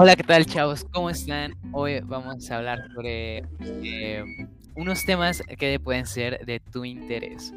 Hola, 0.00 0.14
¿qué 0.14 0.22
tal, 0.22 0.46
chavos? 0.46 0.86
¿Cómo 0.92 1.10
están? 1.10 1.54
Hoy 1.72 1.98
vamos 2.04 2.48
a 2.52 2.58
hablar 2.58 2.88
sobre 2.94 3.38
eh, 3.82 4.22
unos 4.76 5.04
temas 5.04 5.42
que 5.58 5.80
pueden 5.80 6.06
ser 6.06 6.46
de 6.46 6.60
tu 6.60 6.84
interés. 6.84 7.52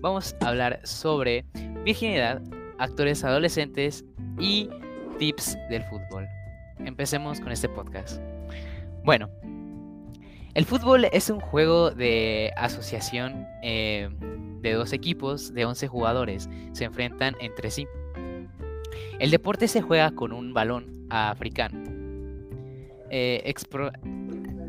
Vamos 0.00 0.36
a 0.40 0.46
hablar 0.50 0.78
sobre 0.84 1.44
virginidad, 1.84 2.42
actores 2.78 3.24
adolescentes 3.24 4.04
y 4.38 4.70
tips 5.18 5.58
del 5.68 5.82
fútbol. 5.82 6.28
Empecemos 6.78 7.40
con 7.40 7.50
este 7.50 7.68
podcast. 7.68 8.22
Bueno, 9.02 9.28
el 10.54 10.66
fútbol 10.66 11.06
es 11.10 11.28
un 11.28 11.40
juego 11.40 11.90
de 11.90 12.52
asociación 12.56 13.48
eh, 13.64 14.08
de 14.60 14.74
dos 14.74 14.92
equipos 14.92 15.52
de 15.54 15.64
11 15.64 15.88
jugadores. 15.88 16.48
Se 16.70 16.84
enfrentan 16.84 17.34
entre 17.40 17.68
sí. 17.72 17.88
El 19.18 19.32
deporte 19.32 19.66
se 19.66 19.82
juega 19.82 20.12
con 20.12 20.32
un 20.32 20.54
balón 20.54 21.00
africano. 21.10 21.89
Eh, 23.10 23.52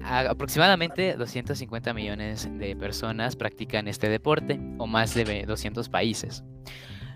aproximadamente 0.03 1.15
250 1.15 1.93
millones 1.93 2.49
de 2.57 2.75
personas 2.75 3.35
practican 3.35 3.87
este 3.87 4.09
deporte, 4.09 4.59
o 4.77 4.87
más 4.87 5.13
de 5.13 5.45
200 5.45 5.89
países, 5.89 6.43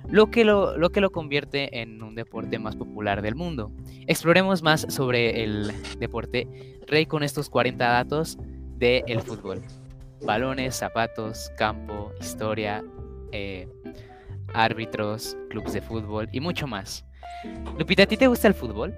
lo 0.07 0.29
que 0.29 0.45
lo, 0.45 0.77
lo 0.77 0.91
que 0.91 1.01
lo 1.01 1.12
convierte 1.12 1.81
en 1.81 2.01
un 2.03 2.15
deporte 2.15 2.59
más 2.59 2.76
popular 2.76 3.21
del 3.21 3.35
mundo. 3.35 3.71
Exploremos 4.07 4.62
más 4.62 4.85
sobre 4.90 5.43
el 5.43 5.71
deporte 5.99 6.48
rey 6.87 7.05
con 7.05 7.23
estos 7.23 7.49
40 7.49 7.84
datos 7.84 8.37
del 8.77 9.03
el 9.07 9.21
fútbol. 9.21 9.63
Balones, 10.23 10.76
zapatos, 10.76 11.51
campo, 11.57 12.12
historia, 12.20 12.84
eh, 13.31 13.68
árbitros, 14.53 15.35
clubes 15.49 15.73
de 15.73 15.81
fútbol 15.81 16.29
y 16.31 16.40
mucho 16.40 16.68
más. 16.68 17.05
Lupita, 17.77 18.03
¿a 18.03 18.05
ti 18.05 18.18
te 18.18 18.27
gusta 18.27 18.48
el 18.48 18.53
fútbol? 18.53 18.93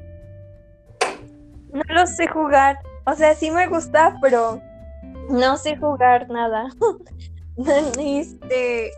No 1.73 1.83
lo 1.87 2.07
sé 2.07 2.27
jugar. 2.27 2.79
O 3.05 3.13
sea, 3.13 3.35
sí 3.35 3.51
me 3.51 3.67
gusta, 3.67 4.17
pero 4.21 4.61
no 5.29 5.57
sé 5.57 5.77
jugar 5.77 6.29
nada. 6.29 6.69
este. 7.99 8.91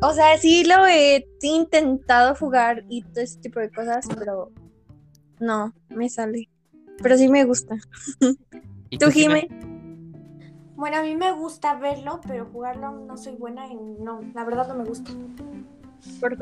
O 0.00 0.12
sea, 0.12 0.36
sí 0.38 0.64
lo 0.64 0.86
he 0.86 1.26
intentado 1.42 2.34
jugar 2.34 2.84
y 2.88 3.02
todo 3.02 3.24
ese 3.24 3.38
tipo 3.38 3.60
de 3.60 3.70
cosas, 3.70 4.06
pero 4.18 4.50
no, 5.40 5.72
me 5.88 6.08
sale. 6.08 6.48
Pero 7.02 7.16
sí 7.16 7.28
me 7.28 7.44
gusta. 7.44 7.76
¿Y 8.90 8.98
¿Tú, 8.98 9.10
Jime? 9.10 9.48
Bueno, 10.76 10.98
a 10.98 11.02
mí 11.02 11.16
me 11.16 11.32
gusta 11.32 11.74
verlo, 11.74 12.20
pero 12.26 12.46
jugarlo 12.46 12.90
no 13.06 13.16
soy 13.16 13.36
buena 13.36 13.66
y 13.68 13.74
no, 13.74 14.20
la 14.34 14.44
verdad 14.44 14.68
no 14.68 14.74
me 14.74 14.84
gusta. 14.84 15.10
Por. 16.20 16.36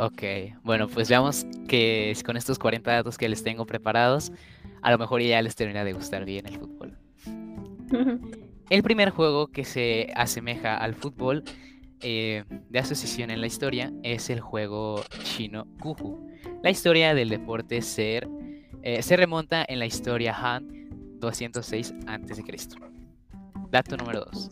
Ok, 0.00 0.22
bueno, 0.62 0.86
pues 0.86 1.08
veamos 1.08 1.44
que 1.66 2.16
con 2.24 2.36
estos 2.36 2.56
40 2.60 2.88
datos 2.88 3.18
que 3.18 3.28
les 3.28 3.42
tengo 3.42 3.66
preparados, 3.66 4.30
a 4.80 4.92
lo 4.92 4.98
mejor 4.98 5.20
ya 5.22 5.42
les 5.42 5.56
termina 5.56 5.82
de 5.82 5.92
gustar 5.92 6.24
bien 6.24 6.46
el 6.46 6.56
fútbol. 6.56 6.96
El 8.70 8.82
primer 8.82 9.08
juego 9.08 9.46
que 9.46 9.64
se 9.64 10.12
asemeja 10.14 10.76
al 10.76 10.94
fútbol 10.94 11.42
eh, 12.00 12.44
de 12.68 12.78
asociación 12.78 13.30
en 13.30 13.40
la 13.40 13.46
historia 13.46 13.90
es 14.02 14.28
el 14.28 14.40
juego 14.40 15.02
chino 15.24 15.66
Kuhu. 15.80 16.28
La 16.62 16.68
historia 16.68 17.14
del 17.14 17.30
deporte 17.30 17.80
ser, 17.80 18.28
eh, 18.82 19.00
se 19.00 19.16
remonta 19.16 19.64
en 19.66 19.78
la 19.78 19.86
historia 19.86 20.36
Han 20.36 21.18
206 21.18 21.94
a.C. 22.06 22.44
Dato 23.70 23.96
número 23.96 24.26
2. 24.30 24.50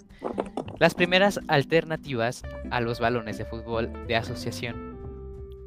Las 0.78 0.94
primeras 0.94 1.38
alternativas 1.48 2.42
a 2.70 2.80
los 2.80 2.98
balones 3.00 3.36
de 3.36 3.44
fútbol 3.44 3.92
de 4.06 4.16
asociación 4.16 4.85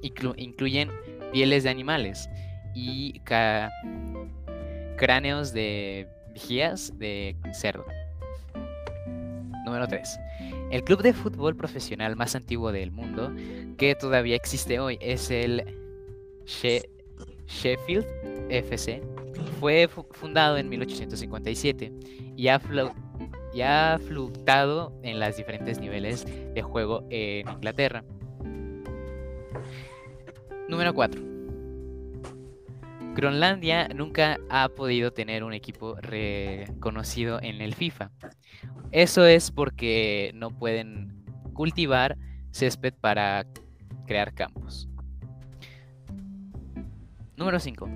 incluyen 0.02 0.90
pieles 1.32 1.64
de 1.64 1.70
animales 1.70 2.30
y 2.74 3.22
cráneos 4.98 5.54
de 5.54 6.08
vigías 6.34 6.98
de 6.98 7.36
cerdo. 7.54 7.86
Número 9.66 9.88
3. 9.88 10.20
El 10.72 10.84
club 10.84 11.02
de 11.02 11.14
fútbol 11.14 11.56
profesional 11.56 12.16
más 12.16 12.36
antiguo 12.36 12.72
del 12.72 12.92
mundo, 12.92 13.32
que 13.78 13.96
todavía 13.96 14.36
existe 14.36 14.80
hoy, 14.80 14.98
es 15.02 15.30
el 15.32 15.64
Sheffield 16.46 18.06
FC. 18.50 19.02
Fue 19.60 19.88
fundado 20.12 20.58
en 20.58 20.70
1857 20.70 21.92
y 22.36 22.48
ha, 22.48 22.62
y 23.54 23.62
en 23.62 25.20
los 25.20 25.38
diferentes 25.38 25.80
niveles 25.80 26.26
de 26.54 26.62
juego 26.62 27.06
en 27.10 27.48
Inglaterra. 27.50 28.04
Número 30.70 30.94
4. 30.94 31.20
Groenlandia 33.16 33.88
nunca 33.88 34.38
ha 34.52 34.70
podido 34.70 35.12
tener 35.12 35.44
un 35.44 35.54
equipo 35.54 35.96
reconocido 35.96 37.42
en 37.42 37.60
el 37.62 37.74
FIFA. 37.74 38.12
Eso 38.92 39.26
es 39.26 39.50
porque 39.50 40.32
no 40.36 40.52
pueden 40.52 41.26
cultivar 41.54 42.20
césped 42.52 42.94
para 42.94 43.48
crear 44.06 44.36
campos. 44.36 44.88
Número 47.36 47.60
5. 47.60 47.90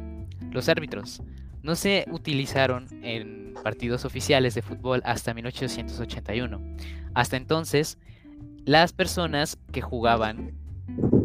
Los 0.50 0.68
árbitros 0.68 1.22
no 1.62 1.76
se 1.76 2.06
utilizaron 2.12 2.88
en 3.04 3.54
partidos 3.64 4.04
oficiales 4.04 4.56
de 4.56 4.64
fútbol 4.64 5.04
hasta 5.06 5.36
1881. 5.36 6.60
Hasta 7.14 7.38
entonces, 7.38 8.00
las 8.66 8.94
personas 8.94 9.60
que 9.72 9.82
jugaban 9.82 10.63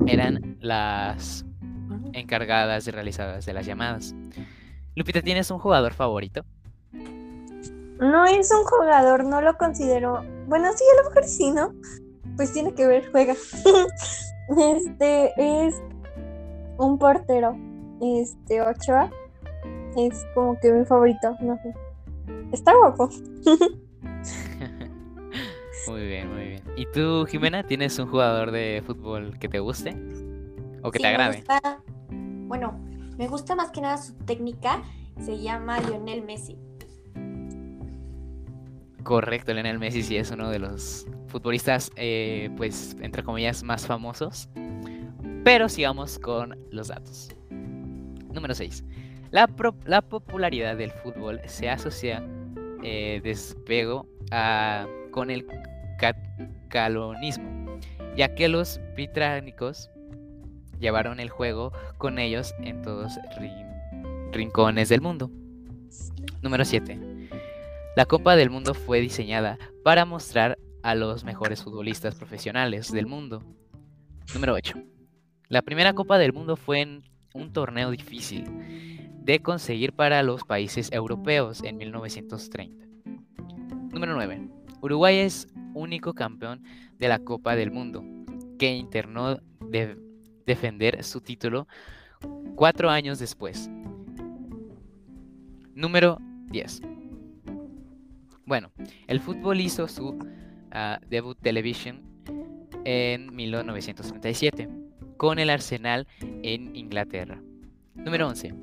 eran 0.08 0.56
las 0.60 1.44
encargadas 2.12 2.86
y 2.86 2.90
realizadas 2.90 3.46
de 3.46 3.52
las 3.52 3.66
llamadas. 3.66 4.14
Lupita, 4.94 5.22
¿tienes 5.22 5.50
un 5.50 5.58
jugador 5.58 5.94
favorito? 5.94 6.44
No 8.00 8.26
es 8.26 8.50
un 8.52 8.64
jugador, 8.64 9.24
no 9.24 9.40
lo 9.40 9.56
considero. 9.56 10.24
Bueno, 10.46 10.68
sí, 10.74 10.84
a 10.92 11.02
lo 11.02 11.08
mejor 11.08 11.24
sí, 11.24 11.50
¿no? 11.50 11.74
Pues 12.36 12.52
tiene 12.52 12.72
que 12.74 12.86
ver, 12.86 13.10
juega. 13.10 13.34
este 14.58 15.32
es 15.36 15.74
un 16.78 16.98
portero. 16.98 17.56
Este, 18.00 18.60
Ochoa. 18.62 19.10
Es 19.96 20.24
como 20.34 20.58
que 20.60 20.72
mi 20.72 20.84
favorito, 20.84 21.36
no 21.40 21.56
sé. 21.56 21.74
Está 22.52 22.74
guapo. 22.76 23.10
muy 25.88 26.06
bien, 26.06 26.32
muy 26.32 26.44
bien. 26.48 26.62
¿Y 26.76 26.86
tú, 26.86 27.26
Jimena, 27.26 27.62
tienes 27.62 27.98
un 27.98 28.08
jugador 28.08 28.50
de 28.50 28.82
fútbol 28.86 29.38
que 29.38 29.48
te 29.48 29.58
guste? 29.58 29.96
¿O 30.82 30.90
que 30.90 30.98
te 30.98 31.06
agrade? 31.06 31.44
bueno, 32.46 32.78
me 33.16 33.26
gusta 33.28 33.54
más 33.54 33.70
que 33.70 33.80
nada 33.80 33.96
su 33.98 34.14
técnica. 34.14 34.82
Se 35.20 35.38
llama 35.38 35.80
Lionel 35.80 36.22
Messi. 36.22 36.56
Correcto, 39.02 39.52
Lionel 39.52 39.78
Messi 39.78 40.02
sí 40.02 40.16
es 40.16 40.30
uno 40.30 40.50
de 40.50 40.58
los 40.60 41.06
futbolistas, 41.26 41.90
eh, 41.96 42.50
pues, 42.56 42.96
entre 43.00 43.22
comillas, 43.22 43.62
más 43.62 43.86
famosos. 43.86 44.48
Pero 45.44 45.68
sigamos 45.68 46.18
con 46.18 46.56
los 46.70 46.88
datos. 46.88 47.30
Número 47.50 48.54
6. 48.54 48.84
La, 49.30 49.46
popularidad 50.02 50.76
del 50.76 50.90
fútbol 50.90 51.40
se 51.46 51.68
asocia 51.68 52.22
eh, 52.82 53.20
despego 53.22 54.06
con 55.10 55.30
el 55.30 55.46
catalanismo, 55.98 57.78
ya 58.16 58.34
que 58.34 58.48
los 58.48 58.80
británicos 58.94 59.90
llevaron 60.80 61.20
el 61.20 61.28
juego 61.28 61.72
con 61.98 62.18
ellos 62.18 62.54
en 62.60 62.82
todos 62.82 63.18
rincones 64.32 64.88
del 64.88 65.00
mundo. 65.00 65.30
Número 66.42 66.64
7. 66.64 66.98
La 67.96 68.06
Copa 68.06 68.36
del 68.36 68.50
Mundo 68.50 68.74
fue 68.74 69.00
diseñada 69.00 69.58
para 69.82 70.04
mostrar 70.04 70.56
a 70.82 70.94
los 70.94 71.24
mejores 71.24 71.62
futbolistas 71.62 72.14
profesionales 72.14 72.92
del 72.92 73.06
mundo. 73.06 73.42
Número 74.34 74.54
8. 74.54 74.78
La 75.48 75.62
primera 75.62 75.94
Copa 75.94 76.18
del 76.18 76.32
Mundo 76.32 76.56
fue 76.56 76.80
en 76.80 77.02
un 77.34 77.52
torneo 77.52 77.90
difícil 77.90 78.44
de 79.20 79.40
conseguir 79.40 79.92
para 79.92 80.22
los 80.22 80.44
países 80.44 80.92
europeos 80.92 81.62
en 81.64 81.76
1930. 81.76 82.86
Número 83.92 84.14
9. 84.14 84.48
Uruguay 84.80 85.18
es 85.18 85.48
único 85.78 86.14
campeón 86.14 86.62
de 86.98 87.08
la 87.08 87.18
Copa 87.18 87.56
del 87.56 87.70
Mundo 87.70 88.04
que 88.58 88.74
internó 88.74 89.40
de 89.60 89.96
defender 90.46 91.04
su 91.04 91.20
título 91.20 91.66
cuatro 92.54 92.90
años 92.90 93.18
después. 93.18 93.70
Número 95.74 96.18
10. 96.50 96.82
Bueno, 98.44 98.72
el 99.06 99.20
fútbol 99.20 99.60
hizo 99.60 99.86
su 99.88 100.18
ah, 100.72 100.98
debut 101.08 101.38
television 101.40 102.02
en 102.84 103.34
1937 103.34 104.68
con 105.16 105.38
el 105.38 105.50
Arsenal 105.50 106.06
en 106.42 106.74
Inglaterra. 106.74 107.40
Número 107.94 108.28
11. 108.28 108.54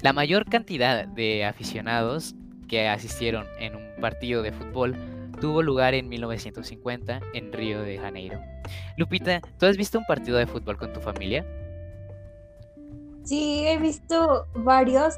La 0.00 0.12
mayor 0.12 0.46
cantidad 0.46 1.06
de 1.06 1.44
aficionados 1.44 2.34
que 2.68 2.88
asistieron 2.88 3.46
en 3.58 3.76
un 3.76 4.00
partido 4.00 4.42
de 4.42 4.52
fútbol 4.52 4.96
tuvo 5.44 5.60
lugar 5.60 5.92
en 5.92 6.08
1950 6.08 7.20
en 7.34 7.52
Río 7.52 7.82
de 7.82 7.98
Janeiro. 7.98 8.40
Lupita, 8.96 9.42
¿tú 9.58 9.66
has 9.66 9.76
visto 9.76 9.98
un 9.98 10.06
partido 10.06 10.38
de 10.38 10.46
fútbol 10.46 10.78
con 10.78 10.90
tu 10.94 11.00
familia? 11.02 11.44
Sí, 13.24 13.66
he 13.66 13.76
visto 13.76 14.46
varios, 14.54 15.16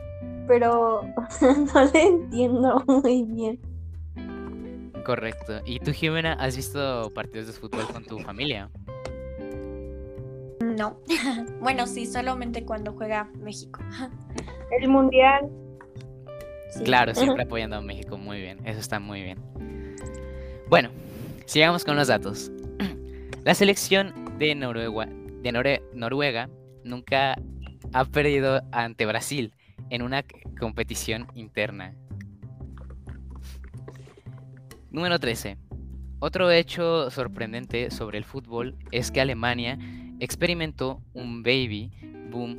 pero 0.49 1.03
no 1.41 1.85
le 1.93 2.03
entiendo 2.03 2.83
muy 2.89 3.23
bien. 3.23 3.61
Correcto. 5.05 5.61
¿Y 5.65 5.79
tú, 5.79 5.93
Jimena, 5.93 6.33
has 6.33 6.57
visto 6.57 7.13
partidos 7.15 7.47
de 7.47 7.53
fútbol 7.53 7.87
con 7.87 8.05
tu 8.05 8.19
familia? 8.19 8.69
No. 10.61 10.99
bueno, 11.61 11.87
sí, 11.87 12.05
solamente 12.05 12.65
cuando 12.65 12.95
juega 12.95 13.31
México. 13.39 13.79
El 14.81 14.89
mundial. 14.89 15.49
Sí. 16.71 16.83
Claro, 16.83 17.15
siempre 17.15 17.43
apoyando 17.45 17.77
a 17.77 17.81
México. 17.81 18.19
Muy 18.19 18.41
bien, 18.41 18.59
eso 18.67 18.81
está 18.81 18.99
muy 18.99 19.23
bien. 19.23 19.39
Bueno, 20.69 20.91
sigamos 21.45 21.85
con 21.85 21.95
los 21.95 22.09
datos. 22.09 22.51
La 23.45 23.55
selección 23.55 24.37
de 24.39 24.53
Noruega, 24.57 25.07
de 25.07 25.81
Noruega 25.95 26.51
nunca 26.83 27.37
ha 27.93 28.05
perdido 28.05 28.63
ante 28.73 29.07
Brasil 29.07 29.55
en 29.91 30.03
una 30.03 30.25
competición 30.59 31.29
interna. 31.37 31.95
Número 34.91 35.21
13. 35.21 35.57
Otro 36.19 36.51
hecho 36.51 37.11
sorprendente 37.13 37.93
sobre 37.93 38.19
el 38.19 38.25
fútbol 38.25 38.75
es 38.91 39.13
que 39.13 39.21
Alemania 39.21 39.79
experimentó 40.19 41.01
un 41.13 41.45
baby 41.45 41.93
boom 42.29 42.59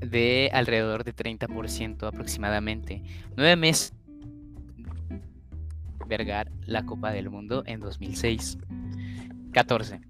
de 0.00 0.50
alrededor 0.52 1.04
de 1.04 1.14
30% 1.14 2.08
aproximadamente. 2.08 3.04
Nueve 3.36 3.54
meses 3.54 3.94
vergar 6.08 6.50
la 6.66 6.84
Copa 6.84 7.12
del 7.12 7.30
Mundo 7.30 7.62
en 7.66 7.80
2006. 7.80 8.58
14. 9.52 10.00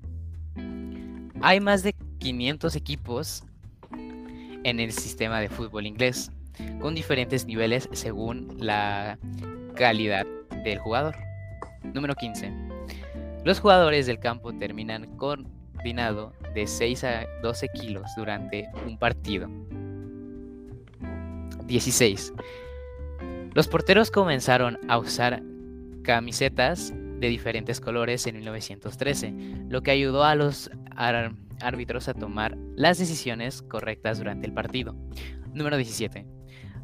Hay 1.40 1.60
más 1.60 1.82
de 1.82 1.94
500 2.18 2.74
equipos 2.76 3.44
en 4.64 4.80
el 4.80 4.92
sistema 4.92 5.40
de 5.40 5.48
fútbol 5.48 5.86
inglés, 5.86 6.30
con 6.80 6.94
diferentes 6.94 7.46
niveles 7.46 7.88
según 7.92 8.56
la 8.58 9.18
calidad 9.74 10.26
del 10.64 10.78
jugador. 10.78 11.14
Número 11.94 12.14
15. 12.14 12.52
Los 13.44 13.60
jugadores 13.60 14.06
del 14.06 14.18
campo 14.18 14.52
terminan 14.52 15.16
coordinado 15.16 16.32
de 16.54 16.66
6 16.66 17.04
a 17.04 17.26
12 17.42 17.68
kilos 17.68 18.10
durante 18.16 18.68
un 18.86 18.98
partido. 18.98 19.48
16. 21.66 22.32
Los 23.54 23.68
porteros 23.68 24.10
comenzaron 24.10 24.78
a 24.88 24.98
usar 24.98 25.42
camisetas 26.08 26.94
de 27.20 27.28
diferentes 27.28 27.82
colores 27.82 28.26
en 28.26 28.37
1913, 28.37 29.34
lo 29.69 29.82
que 29.82 29.90
ayudó 29.90 30.25
a 30.25 30.34
los 30.37 30.70
árbitros 30.96 32.08
a 32.08 32.14
tomar 32.14 32.56
las 32.76 32.96
decisiones 32.96 33.60
correctas 33.60 34.16
durante 34.16 34.46
el 34.46 34.55
partido. 34.55 34.96
Número 35.52 35.76
17. 35.76 36.25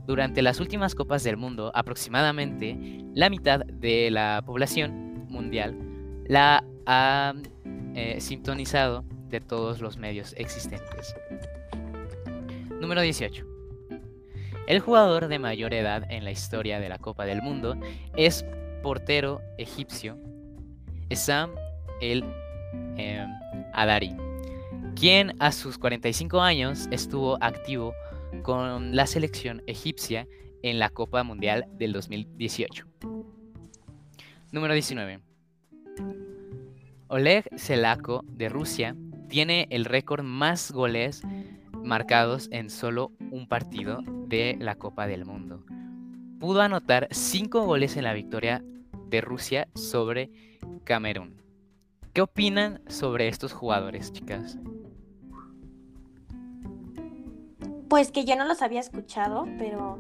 Durante 0.07 0.43
las 0.43 0.61
últimas 0.61 0.95
Copas 0.95 1.25
del 1.25 1.39
Mundo, 1.39 1.73
aproximadamente 1.75 2.77
la 3.15 3.31
mitad 3.31 3.61
de 3.61 4.11
la 4.11 4.43
población 4.45 5.25
mundial 5.31 5.75
la 6.27 6.63
ha 6.85 7.33
eh, 7.95 8.21
sintonizado 8.21 9.07
de 9.31 9.41
todos 9.41 9.81
los 9.81 9.97
medios 9.97 10.35
existentes. 10.37 11.15
Número 12.79 13.01
18. 13.01 13.47
El 14.67 14.81
jugador 14.81 15.29
de 15.29 15.39
mayor 15.39 15.73
edad 15.73 16.05
en 16.11 16.25
la 16.25 16.31
historia 16.31 16.79
de 16.79 16.91
la 16.91 16.99
Copa 16.99 17.25
del 17.25 17.41
Mundo 17.41 17.75
es 18.17 18.45
portero 18.85 19.41
egipcio 19.57 20.19
Sam 21.11 21.51
el 22.01 22.23
eh, 22.99 23.27
Adari, 23.73 24.15
quien 24.95 25.35
a 25.41 25.53
sus 25.53 25.79
45 25.79 26.41
años 26.41 26.87
estuvo 26.91 27.43
activo 27.43 27.95
con 28.43 28.95
la 28.95 29.07
selección 29.07 29.63
egipcia 29.67 30.27
en 30.63 30.79
la 30.79 30.91
Copa 30.91 31.23
Mundial 31.23 31.67
del 31.73 31.93
2018. 31.93 32.87
Número 34.53 34.75
19. 34.75 35.21
Oleg 37.09 37.49
Selako 37.57 38.25
de 38.27 38.49
Rusia 38.49 38.97
tiene 39.29 39.67
el 39.71 39.85
récord 39.85 40.25
más 40.25 40.73
goles 40.73 41.23
marcados 41.73 42.49
en 42.51 42.71
solo 42.71 43.13
un 43.31 43.49
partido 43.49 44.03
de 44.27 44.57
la 44.59 44.75
Copa 44.75 45.07
del 45.07 45.25
Mundo. 45.25 45.65
Pudo 46.41 46.61
anotar 46.61 47.09
5 47.11 47.65
goles 47.65 47.97
en 47.97 48.05
la 48.05 48.13
victoria 48.13 48.63
de 49.09 49.21
Rusia 49.21 49.69
sobre 49.75 50.31
Camerún. 50.85 51.41
¿Qué 52.13 52.21
opinan 52.21 52.81
sobre 52.89 53.29
estos 53.29 53.53
jugadores, 53.53 54.13
chicas? 54.13 54.59
Pues 57.89 58.11
que 58.11 58.25
yo 58.25 58.37
no 58.37 58.45
los 58.45 58.63
había 58.63 58.81
escuchado, 58.81 59.47
pero 59.59 59.99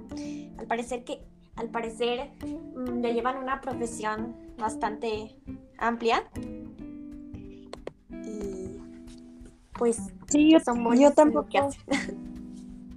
al 0.59 0.67
parecer 0.67 1.05
que 1.05 1.21
al 1.57 1.71
parecer 1.71 2.31
mm, 2.75 3.01
le 3.01 3.15
llevan 3.15 3.37
una 3.37 3.61
profesión 3.61 4.37
bastante 4.59 5.37
amplia. 5.79 6.25
Y 8.11 8.79
pues 9.79 9.99
Sí, 10.29 10.51
yo, 10.51 10.61
son 10.61 10.99
yo 10.99 11.13
tampoco. 11.13 11.49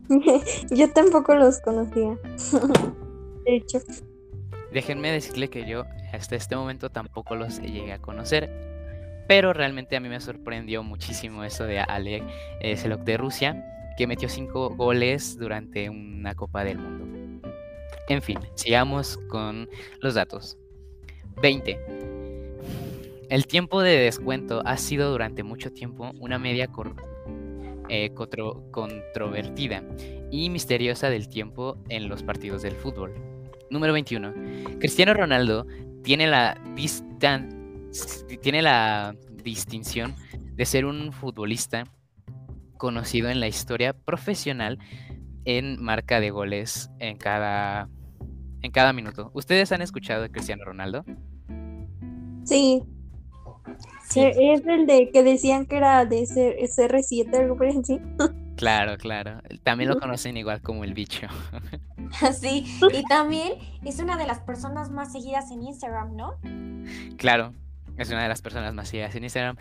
yo 0.71 0.92
tampoco 0.92 1.36
los 1.36 1.59
conocía. 1.62 2.18
De 3.45 3.56
hecho, 3.57 3.80
Déjenme 4.71 5.12
decirle 5.12 5.50
que 5.50 5.68
yo 5.68 5.83
hasta 6.13 6.36
este 6.36 6.56
momento 6.56 6.89
tampoco 6.89 7.36
los 7.36 7.59
llegué 7.62 7.94
a 7.94 8.00
conocer, 8.00 8.50
pero 9.27 9.54
realmente 9.54 9.95
a 9.95 10.00
mí 10.00 10.09
me 10.09 10.19
sorprendió 10.19 10.83
muchísimo 10.83 11.44
eso 11.44 11.65
de 11.65 11.80
Alec 11.80 12.24
eh, 12.62 12.77
Selok 12.77 13.01
de 13.01 13.18
Rusia, 13.18 13.63
que 13.98 14.07
metió 14.07 14.30
5 14.30 14.75
goles 14.75 15.38
durante 15.38 15.89
una 15.89 16.36
Copa 16.36 16.63
del 16.63 16.77
Mundo. 16.77 17.06
En 18.09 18.21
fin, 18.21 18.39
sigamos 18.56 19.18
con 19.30 19.68
los 20.01 20.13
datos. 20.13 20.57
20. 21.42 21.77
El 23.30 23.45
tiempo 23.48 23.81
de 23.81 23.98
descuento 23.98 24.61
ha 24.66 24.78
sido 24.78 25.11
durante 25.11 25.44
mucho 25.44 25.71
tiempo 25.73 26.11
una 26.19 26.40
media 26.40 26.68
cor- 26.68 26.95
eh, 27.90 28.11
contro- 28.14 28.64
controvertida 28.71 29.83
y 30.31 30.49
misteriosa 30.49 31.09
del 31.09 31.28
tiempo 31.28 31.78
en 31.90 32.07
los 32.07 32.23
partidos 32.23 32.61
del 32.61 32.76
fútbol. 32.76 33.14
Número 33.69 33.92
21. 33.94 34.33
Cristiano 34.80 35.14
Ronaldo 35.14 35.68
tiene 36.07 36.26
la, 36.26 36.56
distan- 36.73 37.49
tiene 38.42 38.61
la 38.61 39.14
distinción 39.44 40.16
de 40.56 40.64
ser 40.66 40.85
un 40.85 41.11
futbolista 41.11 41.83
conocido 42.78 43.30
en 43.30 43.42
la 43.42 43.47
historia 43.49 43.92
profesional 43.92 44.80
en 45.44 45.83
marca 45.83 46.21
de 46.21 46.30
goles 46.30 46.90
en 46.99 47.18
cada, 47.18 47.90
en 48.61 48.71
cada 48.71 48.94
minuto. 48.94 49.31
¿Ustedes 49.33 49.73
han 49.73 49.81
escuchado 49.81 50.21
de 50.21 50.31
Cristiano 50.31 50.64
Ronaldo? 50.64 51.04
sí, 52.45 52.81
Sí, 54.07 54.21
e- 54.21 54.54
es 54.54 54.66
el 54.66 54.85
de 54.87 55.09
que 55.11 55.23
decían 55.23 55.66
que 55.66 55.76
era 55.76 56.06
de 56.06 56.26
C- 56.26 56.56
CR7, 56.69 57.35
algo 57.37 57.57
por 57.57 57.68
así. 57.68 57.99
Claro, 58.56 58.95
claro. 58.97 59.42
También 59.64 59.90
lo 59.90 59.99
conocen 59.99 60.37
igual 60.37 60.61
como 60.61 60.85
el 60.85 60.94
bicho. 60.94 61.28
sí. 62.40 62.80
Y 62.92 63.04
también 63.04 63.54
es 63.83 63.99
una 63.99 64.18
de 64.18 64.26
las 64.26 64.40
personas 64.40 64.90
más 64.90 65.11
seguidas 65.11 65.52
en 65.52 65.64
Instagram, 65.64 66.16
¿no? 66.16 66.35
Claro, 67.18 67.54
es 67.97 68.09
una 68.09 68.23
de 68.23 68.30
las 68.30 68.42
personas 68.42 68.73
más 68.73 68.90
seguidas 68.90 69.16
en 69.16 69.23
Instagram. 69.23 69.57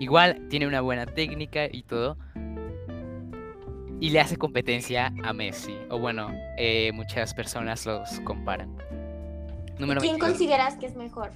Igual 0.00 0.46
tiene 0.48 0.66
una 0.66 0.80
buena 0.80 1.06
técnica 1.06 1.66
y 1.70 1.82
todo. 1.82 2.16
Y 3.98 4.10
le 4.10 4.20
hace 4.20 4.36
competencia 4.36 5.12
a 5.24 5.32
Messi. 5.32 5.76
O 5.88 5.98
bueno, 5.98 6.30
eh, 6.58 6.92
muchas 6.92 7.32
personas 7.32 7.86
los 7.86 8.20
comparan. 8.20 8.76
Número 9.78 10.00
¿Quién 10.00 10.14
22. 10.14 10.20
consideras 10.20 10.76
que 10.76 10.86
es 10.86 10.96
mejor? 10.96 11.32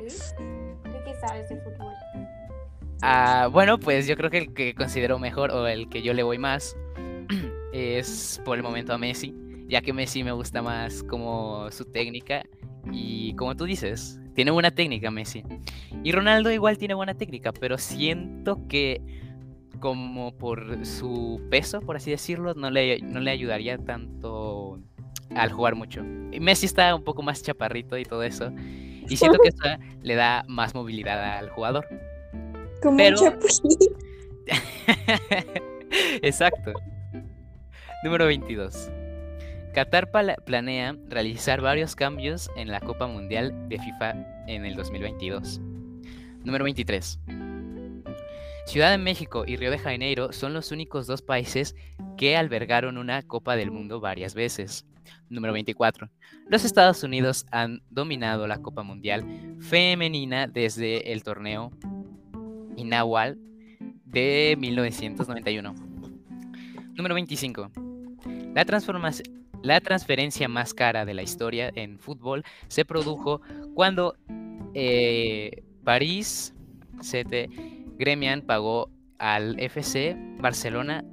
¿Luis? 0.00 0.34
¿Tú 0.36 0.90
qué 1.04 1.14
sabes 1.20 1.48
de 1.48 1.56
fútbol? 1.60 1.94
Ah, 3.02 3.48
bueno, 3.52 3.78
pues 3.78 4.06
yo 4.06 4.16
creo 4.16 4.30
que 4.30 4.38
el 4.38 4.54
que 4.54 4.74
considero 4.74 5.18
mejor 5.18 5.50
o 5.52 5.66
el 5.66 5.88
que 5.88 6.02
yo 6.02 6.14
le 6.14 6.22
voy 6.22 6.38
más 6.38 6.76
es 7.72 8.40
por 8.44 8.56
el 8.56 8.62
momento 8.62 8.94
a 8.94 8.98
Messi, 8.98 9.34
ya 9.68 9.80
que 9.80 9.92
Messi 9.92 10.24
me 10.24 10.32
gusta 10.32 10.62
más 10.62 11.02
como 11.02 11.70
su 11.70 11.84
técnica 11.84 12.44
y 12.92 13.34
como 13.34 13.56
tú 13.56 13.64
dices, 13.64 14.20
tiene 14.34 14.50
buena 14.50 14.70
técnica 14.70 15.10
Messi. 15.10 15.42
Y 16.04 16.12
Ronaldo 16.12 16.50
igual 16.50 16.78
tiene 16.78 16.94
buena 16.94 17.14
técnica, 17.14 17.52
pero 17.52 17.78
siento 17.78 18.66
que 18.68 19.00
como 19.80 20.36
por 20.36 20.86
su 20.86 21.40
peso, 21.50 21.80
por 21.80 21.96
así 21.96 22.10
decirlo, 22.10 22.54
no 22.54 22.70
le, 22.70 23.00
no 23.00 23.20
le 23.20 23.30
ayudaría 23.30 23.78
tanto 23.78 24.80
al 25.34 25.52
jugar 25.52 25.74
mucho. 25.74 26.02
Y 26.32 26.40
Messi 26.40 26.66
está 26.66 26.94
un 26.94 27.02
poco 27.02 27.22
más 27.22 27.42
chaparrito 27.42 27.98
y 27.98 28.04
todo 28.04 28.22
eso, 28.22 28.52
y 29.08 29.16
siento 29.16 29.38
que 29.38 29.48
eso 29.48 29.62
le 30.02 30.14
da 30.14 30.44
más 30.48 30.74
movilidad 30.74 31.38
al 31.38 31.50
jugador. 31.50 31.86
Como 32.82 32.98
Pero-. 32.98 33.18
Exacto. 36.22 36.72
Número 38.04 38.26
22. 38.26 38.90
Qatar 39.76 40.10
planea 40.46 40.96
realizar 41.06 41.60
varios 41.60 41.94
cambios 41.94 42.50
en 42.56 42.68
la 42.68 42.80
Copa 42.80 43.08
Mundial 43.08 43.68
de 43.68 43.78
FIFA 43.78 44.46
en 44.46 44.64
el 44.64 44.74
2022. 44.74 45.60
Número 46.44 46.64
23. 46.64 47.20
Ciudad 48.64 48.90
de 48.90 48.96
México 48.96 49.44
y 49.46 49.56
Río 49.56 49.70
de 49.70 49.76
Janeiro 49.76 50.32
son 50.32 50.54
los 50.54 50.72
únicos 50.72 51.06
dos 51.06 51.20
países 51.20 51.76
que 52.16 52.38
albergaron 52.38 52.96
una 52.96 53.20
Copa 53.20 53.54
del 53.54 53.70
Mundo 53.70 54.00
varias 54.00 54.34
veces. 54.34 54.86
Número 55.28 55.52
24. 55.52 56.08
Los 56.48 56.64
Estados 56.64 57.02
Unidos 57.02 57.44
han 57.50 57.82
dominado 57.90 58.46
la 58.46 58.62
Copa 58.62 58.82
Mundial 58.82 59.26
femenina 59.60 60.46
desde 60.46 61.12
el 61.12 61.22
torneo 61.22 61.70
inaugural 62.78 63.36
de 64.06 64.56
1991. 64.58 65.74
Número 66.94 67.14
25. 67.14 67.70
La, 68.54 68.64
la 69.66 69.80
transferencia 69.80 70.48
más 70.48 70.72
cara 70.74 71.04
de 71.04 71.12
la 71.12 71.22
historia 71.22 71.72
en 71.74 71.98
fútbol 71.98 72.44
se 72.68 72.84
produjo 72.84 73.40
cuando 73.74 74.16
eh, 74.74 75.64
París 75.82 76.54
CT 77.00 77.98
Gremian 77.98 78.42
pagó 78.42 78.90
al 79.18 79.58
FC 79.58 80.16
Barcelona 80.38 81.04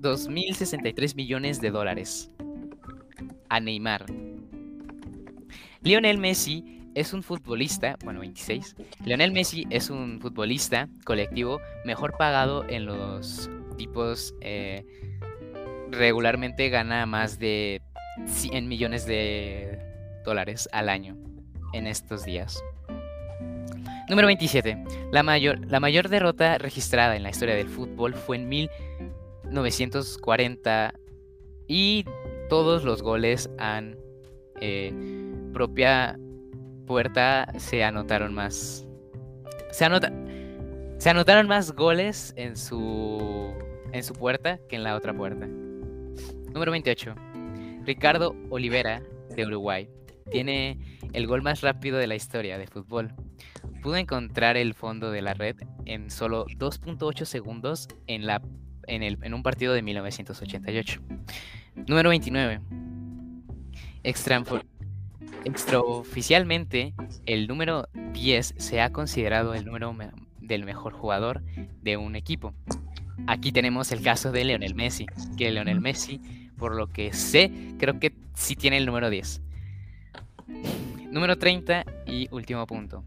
2.063 0.00 1.16
millones 1.16 1.60
de 1.60 1.70
dólares 1.70 2.30
a 3.48 3.58
Neymar. 3.58 4.06
Lionel 5.82 6.18
Messi 6.18 6.90
es 6.94 7.12
un 7.12 7.24
futbolista, 7.24 7.96
bueno, 8.04 8.20
26. 8.20 8.76
Lionel 9.04 9.32
Messi 9.32 9.66
es 9.70 9.90
un 9.90 10.20
futbolista 10.20 10.88
colectivo 11.04 11.60
mejor 11.84 12.16
pagado 12.16 12.64
en 12.68 12.86
los 12.86 13.50
tipos. 13.76 14.34
Eh, 14.40 14.84
regularmente 15.90 16.68
gana 16.68 17.06
más 17.06 17.38
de 17.38 17.80
100 18.26 18.68
millones 18.68 19.06
de 19.06 19.78
dólares 20.24 20.68
al 20.72 20.88
año 20.88 21.16
en 21.72 21.86
estos 21.86 22.24
días. 22.24 22.60
Número 24.08 24.26
27. 24.26 24.82
La 25.12 25.22
mayor, 25.22 25.64
la 25.66 25.78
mayor 25.80 26.08
derrota 26.08 26.56
registrada 26.58 27.16
en 27.16 27.22
la 27.22 27.30
historia 27.30 27.54
del 27.54 27.68
fútbol 27.68 28.14
fue 28.14 28.36
en 28.36 28.48
1940 28.48 30.94
y 31.66 32.04
todos 32.48 32.84
los 32.84 33.02
goles 33.02 33.50
han 33.58 33.98
eh, 34.60 34.92
propia 35.52 36.18
puerta 36.86 37.52
se 37.58 37.84
anotaron 37.84 38.32
más. 38.32 38.86
Se, 39.70 39.84
anota, 39.84 40.10
se 40.96 41.10
anotaron 41.10 41.46
más 41.46 41.72
goles 41.72 42.32
en 42.36 42.56
su 42.56 43.52
en 43.92 44.02
su 44.02 44.14
puerta 44.14 44.58
que 44.68 44.76
en 44.76 44.84
la 44.84 44.96
otra 44.96 45.12
puerta. 45.14 45.46
Número 46.52 46.72
28. 46.72 47.14
Ricardo 47.84 48.34
Olivera 48.50 49.02
de 49.34 49.46
Uruguay 49.46 49.88
tiene 50.30 50.78
el 51.12 51.26
gol 51.26 51.42
más 51.42 51.60
rápido 51.62 51.98
de 51.98 52.06
la 52.06 52.14
historia 52.14 52.58
de 52.58 52.66
fútbol 52.66 53.14
pudo 53.78 53.96
encontrar 53.96 54.56
el 54.56 54.74
fondo 54.74 55.10
de 55.10 55.22
la 55.22 55.34
red 55.34 55.56
en 55.86 56.10
solo 56.10 56.46
2.8 56.46 57.24
segundos 57.24 57.88
en, 58.06 58.26
la, 58.26 58.42
en, 58.86 59.02
el, 59.02 59.18
en 59.22 59.34
un 59.34 59.42
partido 59.42 59.72
de 59.72 59.82
1988. 59.82 61.00
Número 61.86 62.10
29. 62.10 62.60
Extra, 64.02 64.42
extraoficialmente, 65.44 66.94
el 67.26 67.46
número 67.46 67.88
10 68.12 68.54
se 68.56 68.80
ha 68.80 68.90
considerado 68.90 69.54
el 69.54 69.64
número 69.64 69.96
del 70.40 70.64
mejor 70.64 70.92
jugador 70.92 71.42
de 71.82 71.96
un 71.96 72.16
equipo. 72.16 72.54
Aquí 73.26 73.52
tenemos 73.52 73.92
el 73.92 74.02
caso 74.02 74.32
de 74.32 74.44
Leonel 74.44 74.74
Messi, 74.74 75.06
que 75.36 75.50
Leonel 75.50 75.80
Messi, 75.80 76.20
por 76.56 76.74
lo 76.74 76.86
que 76.86 77.12
sé, 77.12 77.50
creo 77.78 77.98
que 77.98 78.12
sí 78.34 78.56
tiene 78.56 78.78
el 78.78 78.86
número 78.86 79.10
10. 79.10 79.42
Número 81.10 81.36
30 81.36 81.84
y 82.06 82.28
último 82.30 82.66
punto. 82.66 83.04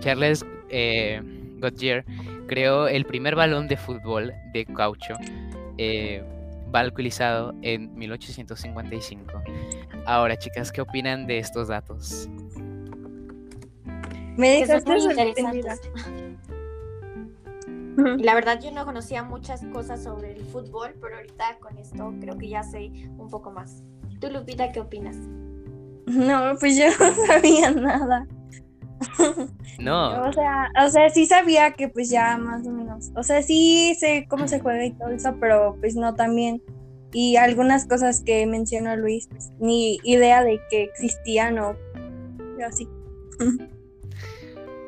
Charles 0.00 0.44
eh, 0.68 1.22
creó 2.46 2.88
el 2.88 3.04
primer 3.04 3.34
balón 3.34 3.68
de 3.68 3.76
fútbol 3.76 4.32
de 4.52 4.66
caucho 4.66 5.14
eh, 5.78 6.22
en 7.62 7.94
1855. 7.94 9.42
Ahora, 10.04 10.36
chicas, 10.36 10.70
¿qué 10.70 10.82
opinan 10.82 11.26
de 11.26 11.38
estos 11.38 11.68
datos? 11.68 12.28
Me 14.36 14.50
dejaste 14.50 14.98
interesantes. 14.98 16.25
La 17.96 18.34
verdad 18.34 18.60
yo 18.60 18.70
no 18.72 18.84
conocía 18.84 19.22
muchas 19.22 19.64
cosas 19.72 20.02
sobre 20.02 20.32
el 20.32 20.44
fútbol, 20.44 20.94
pero 21.00 21.16
ahorita 21.16 21.58
con 21.60 21.78
esto 21.78 22.12
creo 22.20 22.36
que 22.36 22.48
ya 22.48 22.62
sé 22.62 22.90
un 23.16 23.28
poco 23.30 23.50
más. 23.50 23.82
¿Tú, 24.20 24.28
Lupita, 24.30 24.72
qué 24.72 24.80
opinas? 24.80 25.16
No, 26.06 26.54
pues 26.60 26.76
yo 26.76 26.84
no 27.00 27.26
sabía 27.26 27.70
nada. 27.70 28.26
No. 29.78 30.22
o 30.22 30.32
sea, 30.32 30.70
o 30.86 30.88
sea, 30.88 31.10
sí 31.10 31.26
sabía 31.26 31.72
que 31.72 31.90
pues 31.90 32.08
ya 32.08 32.38
más 32.38 32.66
o 32.66 32.70
menos. 32.70 33.10
O 33.14 33.22
sea, 33.22 33.42
sí 33.42 33.94
sé 34.00 34.26
cómo 34.26 34.48
se 34.48 34.58
juega 34.58 34.86
y 34.86 34.92
todo 34.92 35.10
eso, 35.10 35.36
pero 35.38 35.76
pues 35.80 35.96
no 35.96 36.14
también. 36.14 36.62
Y 37.12 37.36
algunas 37.36 37.86
cosas 37.86 38.22
que 38.22 38.46
mencionó 38.46 38.96
Luis, 38.96 39.28
pues, 39.28 39.52
ni 39.58 39.98
idea 40.02 40.42
de 40.42 40.58
que 40.70 40.84
existían 40.84 41.58
o 41.58 41.76
así. 42.66 42.88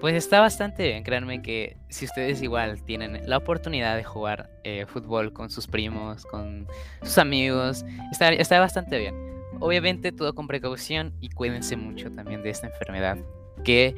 Pues 0.00 0.14
está 0.14 0.40
bastante 0.40 0.84
bien, 0.84 1.02
créanme 1.02 1.42
que 1.42 1.76
si 1.88 2.04
ustedes 2.04 2.40
igual 2.40 2.82
tienen 2.84 3.28
la 3.28 3.36
oportunidad 3.36 3.96
de 3.96 4.04
jugar 4.04 4.48
eh, 4.62 4.86
fútbol 4.86 5.32
con 5.32 5.50
sus 5.50 5.66
primos, 5.66 6.24
con 6.24 6.68
sus 7.02 7.18
amigos, 7.18 7.84
está, 8.12 8.28
está 8.32 8.60
bastante 8.60 8.96
bien. 8.98 9.16
Obviamente 9.58 10.12
todo 10.12 10.36
con 10.36 10.46
precaución 10.46 11.14
y 11.20 11.30
cuídense 11.30 11.76
mucho 11.76 12.12
también 12.12 12.42
de 12.42 12.50
esta 12.50 12.68
enfermedad 12.68 13.18
que 13.64 13.96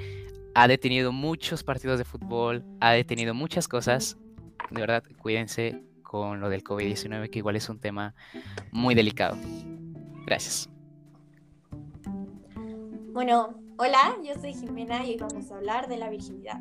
ha 0.54 0.68
detenido 0.68 1.12
muchos 1.12 1.62
partidos 1.62 1.98
de 1.98 2.04
fútbol, 2.04 2.64
ha 2.80 2.92
detenido 2.92 3.34
muchas 3.34 3.68
cosas. 3.68 4.16
De 4.70 4.80
verdad, 4.80 5.04
cuídense 5.18 5.82
con 6.02 6.40
lo 6.40 6.48
del 6.48 6.64
COVID-19, 6.64 7.28
que 7.28 7.38
igual 7.40 7.56
es 7.56 7.68
un 7.68 7.78
tema 7.78 8.14
muy 8.72 8.94
delicado. 8.94 9.36
Gracias. 10.26 10.70
Bueno, 13.12 13.59
hola, 13.82 14.18
yo 14.22 14.34
soy 14.34 14.52
Jimena 14.52 15.06
y 15.06 15.12
hoy 15.12 15.16
vamos 15.16 15.50
a 15.50 15.56
hablar 15.56 15.88
de 15.88 15.96
la 15.96 16.10
virginidad. 16.10 16.60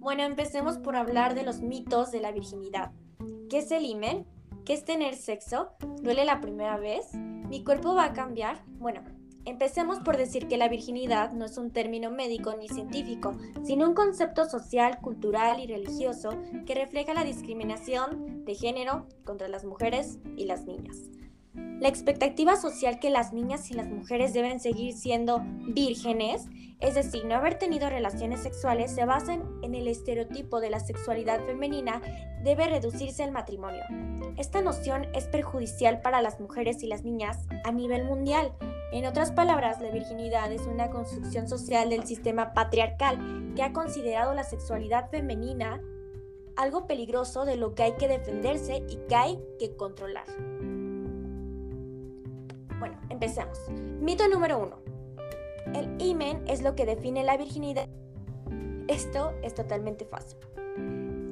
Bueno, 0.00 0.24
empecemos 0.24 0.76
por 0.76 0.96
hablar 0.96 1.36
de 1.36 1.44
los 1.44 1.60
mitos 1.60 2.10
de 2.10 2.20
la 2.20 2.32
virginidad. 2.32 2.90
¿Qué 3.48 3.58
es 3.58 3.70
el 3.70 3.84
himen? 3.84 4.26
¿Qué 4.64 4.72
es 4.72 4.84
tener 4.84 5.14
sexo? 5.14 5.68
¿Duele 6.02 6.24
la 6.24 6.40
primera 6.40 6.78
vez? 6.78 7.14
¿Mi 7.14 7.62
cuerpo 7.62 7.94
va 7.94 8.06
a 8.06 8.12
cambiar? 8.12 8.64
Bueno, 8.80 9.02
Empecemos 9.44 9.98
por 9.98 10.16
decir 10.16 10.46
que 10.46 10.56
la 10.56 10.68
virginidad 10.68 11.32
no 11.32 11.46
es 11.46 11.58
un 11.58 11.72
término 11.72 12.12
médico 12.12 12.54
ni 12.56 12.68
científico, 12.68 13.32
sino 13.64 13.88
un 13.88 13.94
concepto 13.94 14.48
social, 14.48 15.00
cultural 15.00 15.58
y 15.58 15.66
religioso 15.66 16.30
que 16.64 16.76
refleja 16.76 17.12
la 17.12 17.24
discriminación 17.24 18.44
de 18.44 18.54
género 18.54 19.08
contra 19.24 19.48
las 19.48 19.64
mujeres 19.64 20.20
y 20.36 20.44
las 20.44 20.64
niñas. 20.64 20.96
La 21.54 21.88
expectativa 21.88 22.56
social 22.56 22.98
que 22.98 23.10
las 23.10 23.32
niñas 23.32 23.70
y 23.70 23.74
las 23.74 23.88
mujeres 23.88 24.32
deben 24.32 24.60
seguir 24.60 24.94
siendo 24.94 25.42
vírgenes, 25.74 26.46
es 26.80 26.94
decir, 26.94 27.24
no 27.24 27.34
haber 27.34 27.58
tenido 27.58 27.90
relaciones 27.90 28.40
sexuales, 28.40 28.92
se 28.92 29.04
basa 29.04 29.34
en 29.34 29.74
el 29.74 29.88
estereotipo 29.88 30.60
de 30.60 30.70
la 30.70 30.80
sexualidad 30.80 31.44
femenina, 31.44 32.00
debe 32.42 32.68
reducirse 32.68 33.22
al 33.22 33.32
matrimonio. 33.32 33.82
Esta 34.36 34.62
noción 34.62 35.06
es 35.14 35.26
perjudicial 35.26 36.00
para 36.00 36.22
las 36.22 36.40
mujeres 36.40 36.82
y 36.82 36.86
las 36.86 37.04
niñas 37.04 37.38
a 37.64 37.72
nivel 37.72 38.04
mundial 38.04 38.52
en 38.92 39.06
otras 39.06 39.32
palabras, 39.32 39.80
la 39.80 39.90
virginidad 39.90 40.52
es 40.52 40.66
una 40.66 40.90
construcción 40.90 41.48
social 41.48 41.88
del 41.88 42.04
sistema 42.04 42.52
patriarcal 42.52 43.54
que 43.56 43.62
ha 43.62 43.72
considerado 43.72 44.34
la 44.34 44.44
sexualidad 44.44 45.08
femenina 45.10 45.80
algo 46.56 46.86
peligroso 46.86 47.46
de 47.46 47.56
lo 47.56 47.74
que 47.74 47.84
hay 47.84 47.92
que 47.92 48.06
defenderse 48.06 48.84
y 48.90 48.96
que 49.08 49.14
hay 49.14 49.38
que 49.58 49.74
controlar. 49.76 50.26
Bueno, 52.82 52.98
empecemos. 53.10 53.60
Mito 54.00 54.26
número 54.26 54.58
uno. 54.58 54.80
El 55.72 56.02
imen 56.02 56.42
es 56.48 56.62
lo 56.62 56.74
que 56.74 56.84
define 56.84 57.22
la 57.22 57.36
virginidad. 57.36 57.88
Esto 58.88 59.34
es 59.44 59.54
totalmente 59.54 60.04
fácil. 60.04 60.36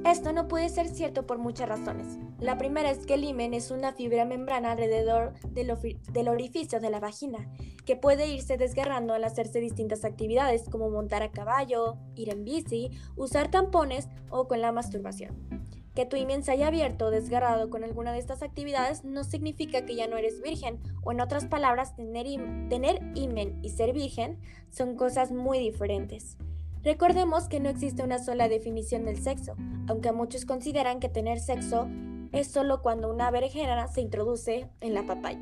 Esto 0.05 0.31
no 0.31 0.47
puede 0.47 0.69
ser 0.69 0.87
cierto 0.87 1.27
por 1.27 1.39
muchas 1.39 1.67
razones. 1.67 2.17
La 2.39 2.57
primera 2.57 2.89
es 2.89 3.05
que 3.05 3.15
el 3.15 3.25
himen 3.25 3.53
es 3.53 3.69
una 3.69 3.91
fibra 3.91 4.23
membrana 4.23 4.71
alrededor 4.71 5.33
del, 5.49 6.29
orificio 6.29 6.79
de 6.79 6.89
la 6.89 7.01
vagina, 7.01 7.51
que 7.85 7.97
puede 7.97 8.27
irse 8.27 8.55
desgarrando 8.55 9.13
al 9.13 9.25
hacerse 9.25 9.59
distintas 9.59 10.05
actividades 10.05 10.69
como 10.69 10.89
montar 10.89 11.21
a 11.21 11.31
caballo, 11.31 11.97
ir 12.15 12.29
en 12.29 12.45
bici, 12.45 12.91
usar 13.17 13.51
tampones 13.51 14.07
o 14.29 14.47
con 14.47 14.61
la 14.61 14.71
masturbación. 14.71 15.69
Que 15.95 16.05
tu 16.05 16.15
himen 16.15 16.43
se 16.43 16.51
haya 16.51 16.67
abierto 16.67 17.05
o 17.07 17.11
desgarrado 17.11 17.69
con 17.69 17.83
alguna 17.83 18.13
de 18.13 18.19
estas 18.19 18.41
actividades 18.41 19.03
no 19.03 19.23
significa 19.23 19.85
que 19.85 19.95
ya 19.95 20.07
no 20.07 20.17
eres 20.17 20.41
virgen, 20.41 20.79
o 21.03 21.11
en 21.11 21.21
otras 21.21 21.45
palabras, 21.45 21.95
tener, 21.95 22.25
tener 22.69 23.01
himen 23.15 23.59
y 23.61 23.69
ser 23.69 23.93
virgen 23.93 24.39
son 24.69 24.95
cosas 24.95 25.31
muy 25.31 25.59
diferentes. 25.59 26.37
Recordemos 26.83 27.47
que 27.47 27.59
no 27.59 27.69
existe 27.69 28.03
una 28.03 28.19
sola 28.19 28.47
definición 28.47 29.05
del 29.05 29.21
sexo, 29.21 29.55
aunque 29.87 30.11
muchos 30.11 30.45
consideran 30.45 30.99
que 30.99 31.09
tener 31.09 31.39
sexo 31.39 31.87
es 32.31 32.47
solo 32.47 32.81
cuando 32.81 33.11
una 33.11 33.29
berenjena 33.29 33.87
se 33.87 34.01
introduce 34.01 34.67
en 34.79 34.93
la 34.93 35.05
papaya. 35.05 35.41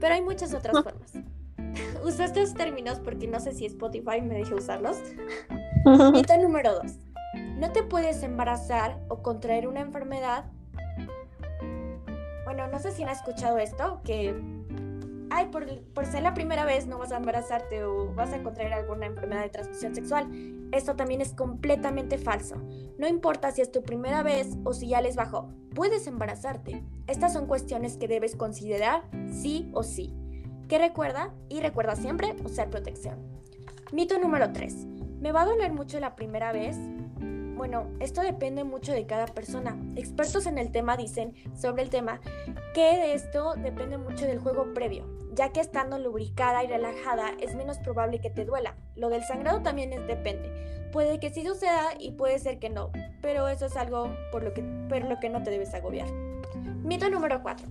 Pero 0.00 0.14
hay 0.14 0.22
muchas 0.22 0.54
otras 0.54 0.72
formas. 0.84 1.12
Uso 2.04 2.24
estos 2.24 2.54
términos 2.54 2.98
porque 2.98 3.26
no 3.26 3.40
sé 3.40 3.52
si 3.52 3.66
Spotify 3.66 4.20
me 4.20 4.36
deja 4.36 4.54
usarlos. 4.54 4.96
Mito 6.12 6.36
número 6.38 6.74
2. 6.82 7.11
No 7.62 7.70
te 7.70 7.84
puedes 7.84 8.24
embarazar 8.24 8.98
o 9.06 9.22
contraer 9.22 9.68
una 9.68 9.78
enfermedad. 9.78 10.46
Bueno, 12.44 12.66
no 12.66 12.80
sé 12.80 12.90
si 12.90 13.04
han 13.04 13.08
escuchado 13.08 13.58
esto, 13.58 14.00
que 14.02 14.34
ay, 15.30 15.46
por, 15.46 15.64
por, 15.94 16.04
ser 16.06 16.24
la 16.24 16.34
primera 16.34 16.64
vez 16.64 16.88
no 16.88 16.98
vas 16.98 17.12
a 17.12 17.18
embarazarte 17.18 17.84
o 17.84 18.12
vas 18.14 18.32
a 18.32 18.42
contraer 18.42 18.72
alguna 18.72 19.06
enfermedad 19.06 19.42
de 19.42 19.50
transmisión 19.50 19.94
sexual. 19.94 20.28
Esto 20.72 20.96
también 20.96 21.20
es 21.20 21.34
completamente 21.34 22.18
falso. 22.18 22.56
No 22.98 23.06
importa 23.06 23.52
si 23.52 23.60
es 23.60 23.70
tu 23.70 23.84
primera 23.84 24.24
vez 24.24 24.56
o 24.64 24.72
si 24.72 24.88
ya 24.88 25.00
les 25.00 25.14
bajó, 25.14 25.48
puedes 25.72 26.08
embarazarte. 26.08 26.82
Estas 27.06 27.32
son 27.32 27.46
cuestiones 27.46 27.96
que 27.96 28.08
debes 28.08 28.34
considerar 28.34 29.04
sí 29.30 29.70
o 29.72 29.84
sí. 29.84 30.12
¿Qué 30.68 30.78
recuerda? 30.78 31.32
Y 31.48 31.60
recuerda 31.60 31.94
siempre 31.94 32.34
usar 32.44 32.70
protección. 32.70 33.20
Mito 33.92 34.18
número 34.18 34.52
3. 34.52 34.84
¿Me 35.20 35.30
va 35.30 35.42
a 35.42 35.46
doler 35.46 35.72
mucho 35.72 36.00
la 36.00 36.16
primera 36.16 36.50
vez? 36.50 36.76
Bueno, 37.54 37.86
esto 38.00 38.22
depende 38.22 38.64
mucho 38.64 38.92
de 38.92 39.06
cada 39.06 39.26
persona. 39.26 39.78
Expertos 39.96 40.46
en 40.46 40.58
el 40.58 40.72
tema 40.72 40.96
dicen 40.96 41.34
sobre 41.54 41.82
el 41.82 41.90
tema 41.90 42.20
que 42.74 42.96
de 42.96 43.14
esto 43.14 43.54
depende 43.54 43.98
mucho 43.98 44.26
del 44.26 44.38
juego 44.38 44.72
previo, 44.74 45.06
ya 45.32 45.52
que 45.52 45.60
estando 45.60 45.98
lubricada 45.98 46.64
y 46.64 46.66
relajada 46.66 47.30
es 47.40 47.54
menos 47.54 47.78
probable 47.78 48.20
que 48.20 48.30
te 48.30 48.44
duela. 48.44 48.76
Lo 48.96 49.10
del 49.10 49.22
sangrado 49.24 49.62
también 49.62 49.92
es 49.92 50.06
depende. 50.06 50.90
Puede 50.92 51.20
que 51.20 51.30
sí 51.30 51.44
suceda 51.46 51.90
y 51.98 52.12
puede 52.12 52.38
ser 52.38 52.58
que 52.58 52.70
no, 52.70 52.90
pero 53.20 53.48
eso 53.48 53.66
es 53.66 53.76
algo 53.76 54.10
por 54.30 54.42
lo 54.42 54.52
que, 54.52 54.62
por 54.88 55.04
lo 55.04 55.20
que 55.20 55.28
no 55.28 55.42
te 55.42 55.50
debes 55.50 55.74
agobiar. 55.74 56.08
Mito 56.82 57.08
número 57.08 57.42
4. 57.42 57.66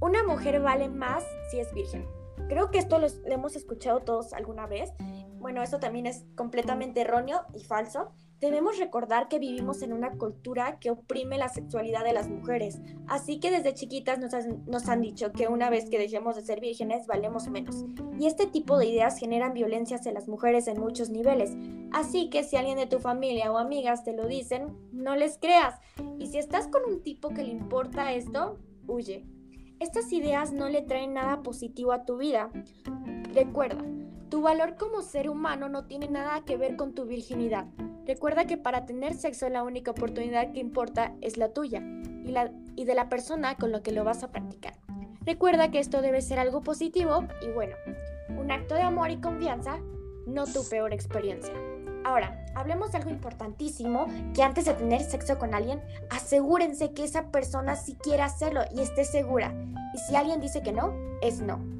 Una 0.00 0.22
mujer 0.24 0.60
vale 0.60 0.88
más 0.88 1.24
si 1.50 1.60
es 1.60 1.72
virgen. 1.72 2.06
Creo 2.48 2.70
que 2.70 2.78
esto 2.78 2.98
lo 2.98 3.08
hemos 3.26 3.54
escuchado 3.54 4.00
todos 4.00 4.32
alguna 4.32 4.66
vez. 4.66 4.92
Bueno, 5.38 5.62
eso 5.62 5.78
también 5.78 6.06
es 6.06 6.24
completamente 6.36 7.00
erróneo 7.00 7.44
y 7.54 7.64
falso. 7.64 8.12
Debemos 8.40 8.78
recordar 8.78 9.28
que 9.28 9.38
vivimos 9.38 9.82
en 9.82 9.92
una 9.92 10.12
cultura 10.12 10.78
que 10.80 10.90
oprime 10.90 11.36
la 11.36 11.50
sexualidad 11.50 12.04
de 12.04 12.14
las 12.14 12.30
mujeres, 12.30 12.80
así 13.06 13.38
que 13.38 13.50
desde 13.50 13.74
chiquitas 13.74 14.18
nos, 14.18 14.88
han 14.88 15.00
dicho 15.02 15.30
que 15.32 15.48
una 15.48 15.68
vez 15.68 15.90
que 15.90 15.98
dejemos 15.98 16.36
de 16.36 16.42
ser 16.42 16.58
vírgenes 16.58 17.06
valemos 17.06 17.48
menos. 17.48 17.84
Y 18.18 18.26
este 18.26 18.46
tipo 18.46 18.78
de 18.78 18.86
ideas 18.86 19.18
generan 19.18 19.52
violencia 19.52 19.96
hacia 19.96 20.12
las 20.12 20.26
mujeres 20.26 20.68
en 20.68 20.80
muchos 20.80 21.10
niveles, 21.10 21.54
así 21.92 22.30
que 22.30 22.42
si 22.42 22.56
alguien 22.56 22.78
de 22.78 22.86
tu 22.86 22.98
familia 22.98 23.52
o 23.52 23.58
amigas 23.58 24.04
te 24.04 24.14
lo 24.14 24.26
dicen, 24.26 24.74
no 24.90 25.16
les 25.16 25.36
creas. 25.36 25.78
Y 26.18 26.28
si 26.28 26.38
estás 26.38 26.66
con 26.66 26.82
un 26.90 27.02
tipo 27.02 27.28
que 27.28 27.42
le 27.42 27.50
importa 27.50 28.14
esto, 28.14 28.58
huye. 28.86 29.26
Estas 29.80 30.12
ideas 30.12 30.52
no 30.52 30.70
le 30.70 30.80
traen 30.80 31.12
nada 31.12 31.42
positivo 31.42 31.92
a 31.92 32.04
tu 32.06 32.16
vida. 32.16 32.50
Recuerda, 33.34 33.84
tu 34.30 34.40
valor 34.40 34.76
como 34.76 35.02
ser 35.02 35.28
humano 35.28 35.68
no 35.68 35.84
tiene 35.84 36.08
nada 36.08 36.44
que 36.44 36.56
ver 36.56 36.76
con 36.76 36.94
tu 36.94 37.04
virginidad. 37.04 37.66
Recuerda 38.06 38.46
que 38.46 38.56
para 38.56 38.86
tener 38.86 39.14
sexo 39.14 39.48
la 39.48 39.64
única 39.64 39.90
oportunidad 39.90 40.52
que 40.52 40.60
importa 40.60 41.14
es 41.20 41.36
la 41.36 41.52
tuya 41.52 41.82
y, 42.24 42.30
la, 42.30 42.52
y 42.76 42.84
de 42.84 42.94
la 42.94 43.08
persona 43.08 43.56
con 43.56 43.72
la 43.72 43.82
que 43.82 43.92
lo 43.92 44.04
vas 44.04 44.22
a 44.22 44.30
practicar. 44.30 44.74
Recuerda 45.26 45.70
que 45.70 45.80
esto 45.80 46.00
debe 46.00 46.22
ser 46.22 46.38
algo 46.38 46.62
positivo 46.62 47.24
y 47.42 47.50
bueno, 47.52 47.74
un 48.38 48.50
acto 48.50 48.76
de 48.76 48.82
amor 48.82 49.10
y 49.10 49.20
confianza, 49.20 49.80
no 50.26 50.46
tu 50.46 50.66
peor 50.68 50.94
experiencia. 50.94 51.52
Ahora, 52.04 52.46
hablemos 52.54 52.92
de 52.92 52.98
algo 52.98 53.10
importantísimo, 53.10 54.06
que 54.34 54.42
antes 54.42 54.64
de 54.64 54.74
tener 54.74 55.02
sexo 55.02 55.38
con 55.38 55.54
alguien, 55.54 55.82
asegúrense 56.08 56.92
que 56.92 57.04
esa 57.04 57.30
persona 57.30 57.76
sí 57.76 57.96
quiera 57.96 58.26
hacerlo 58.26 58.62
y 58.74 58.80
esté 58.80 59.04
segura. 59.04 59.52
Y 59.92 59.98
si 59.98 60.16
alguien 60.16 60.40
dice 60.40 60.62
que 60.62 60.72
no, 60.72 60.94
es 61.20 61.40
no. 61.40 61.79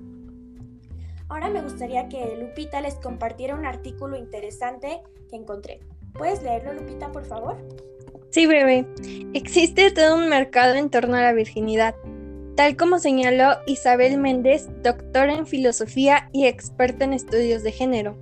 Ahora 1.30 1.48
me 1.48 1.62
gustaría 1.62 2.08
que 2.08 2.36
Lupita 2.40 2.80
les 2.80 2.96
compartiera 2.96 3.54
un 3.54 3.64
artículo 3.64 4.16
interesante 4.16 5.00
que 5.30 5.36
encontré. 5.36 5.78
¿Puedes 6.12 6.42
leerlo, 6.42 6.74
Lupita, 6.74 7.12
por 7.12 7.24
favor? 7.24 7.56
Sí, 8.30 8.46
bebé. 8.46 8.84
Existe 9.32 9.92
todo 9.92 10.16
un 10.16 10.28
mercado 10.28 10.74
en 10.74 10.90
torno 10.90 11.16
a 11.16 11.22
la 11.22 11.32
virginidad, 11.32 11.94
tal 12.56 12.76
como 12.76 12.98
señaló 12.98 13.58
Isabel 13.68 14.18
Méndez, 14.18 14.68
doctora 14.82 15.34
en 15.34 15.46
filosofía 15.46 16.28
y 16.32 16.46
experta 16.46 17.04
en 17.04 17.12
estudios 17.12 17.62
de 17.62 17.70
género, 17.70 18.18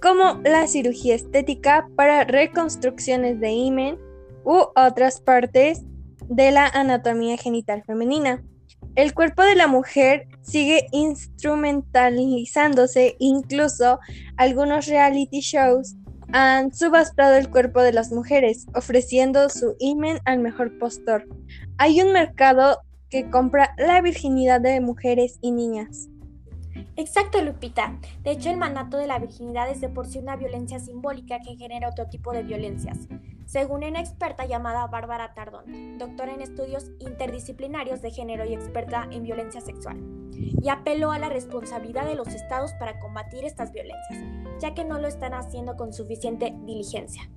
como 0.00 0.40
la 0.42 0.66
cirugía 0.66 1.16
estética 1.16 1.90
para 1.94 2.24
reconstrucciones 2.24 3.38
de 3.38 3.50
imen 3.50 3.98
u 4.44 4.64
otras 4.76 5.20
partes 5.20 5.82
de 6.26 6.52
la 6.52 6.68
anatomía 6.68 7.36
genital 7.36 7.84
femenina. 7.84 8.42
El 8.94 9.12
cuerpo 9.12 9.42
de 9.42 9.56
la 9.56 9.66
mujer 9.66 10.26
sigue 10.42 10.86
instrumentalizándose, 10.92 13.16
incluso 13.18 13.98
algunos 14.36 14.86
reality 14.86 15.40
shows 15.40 15.96
han 16.32 16.72
subastado 16.72 17.36
el 17.36 17.50
cuerpo 17.50 17.82
de 17.82 17.92
las 17.92 18.12
mujeres, 18.12 18.66
ofreciendo 18.74 19.48
su 19.48 19.74
imen 19.80 20.20
al 20.24 20.38
mejor 20.38 20.78
postor. 20.78 21.26
Hay 21.78 22.00
un 22.00 22.12
mercado 22.12 22.78
que 23.08 23.28
compra 23.28 23.74
la 23.76 24.00
virginidad 24.00 24.60
de 24.60 24.80
mujeres 24.80 25.38
y 25.40 25.50
niñas. 25.50 26.08
Exacto, 26.96 27.42
Lupita. 27.42 27.98
De 28.22 28.30
hecho, 28.30 28.50
el 28.50 28.56
mandato 28.56 28.96
de 28.96 29.08
la 29.08 29.18
virginidad 29.18 29.68
es 29.70 29.80
de 29.80 29.88
por 29.88 30.06
sí 30.06 30.18
una 30.18 30.36
violencia 30.36 30.78
simbólica 30.78 31.40
que 31.40 31.56
genera 31.56 31.88
otro 31.88 32.08
tipo 32.08 32.32
de 32.32 32.44
violencias 32.44 33.08
según 33.50 33.82
una 33.82 33.98
experta 33.98 34.44
llamada 34.44 34.86
Bárbara 34.86 35.34
Tardón, 35.34 35.98
doctora 35.98 36.32
en 36.32 36.40
estudios 36.40 36.92
interdisciplinarios 37.00 38.00
de 38.00 38.12
género 38.12 38.44
y 38.44 38.54
experta 38.54 39.08
en 39.10 39.24
violencia 39.24 39.60
sexual, 39.60 39.96
y 40.32 40.68
apeló 40.68 41.10
a 41.10 41.18
la 41.18 41.30
responsabilidad 41.30 42.06
de 42.06 42.14
los 42.14 42.28
estados 42.28 42.72
para 42.74 43.00
combatir 43.00 43.44
estas 43.44 43.72
violencias, 43.72 44.22
ya 44.60 44.72
que 44.72 44.84
no 44.84 45.00
lo 45.00 45.08
están 45.08 45.34
haciendo 45.34 45.74
con 45.74 45.92
suficiente 45.92 46.54
diligencia. 46.64 47.28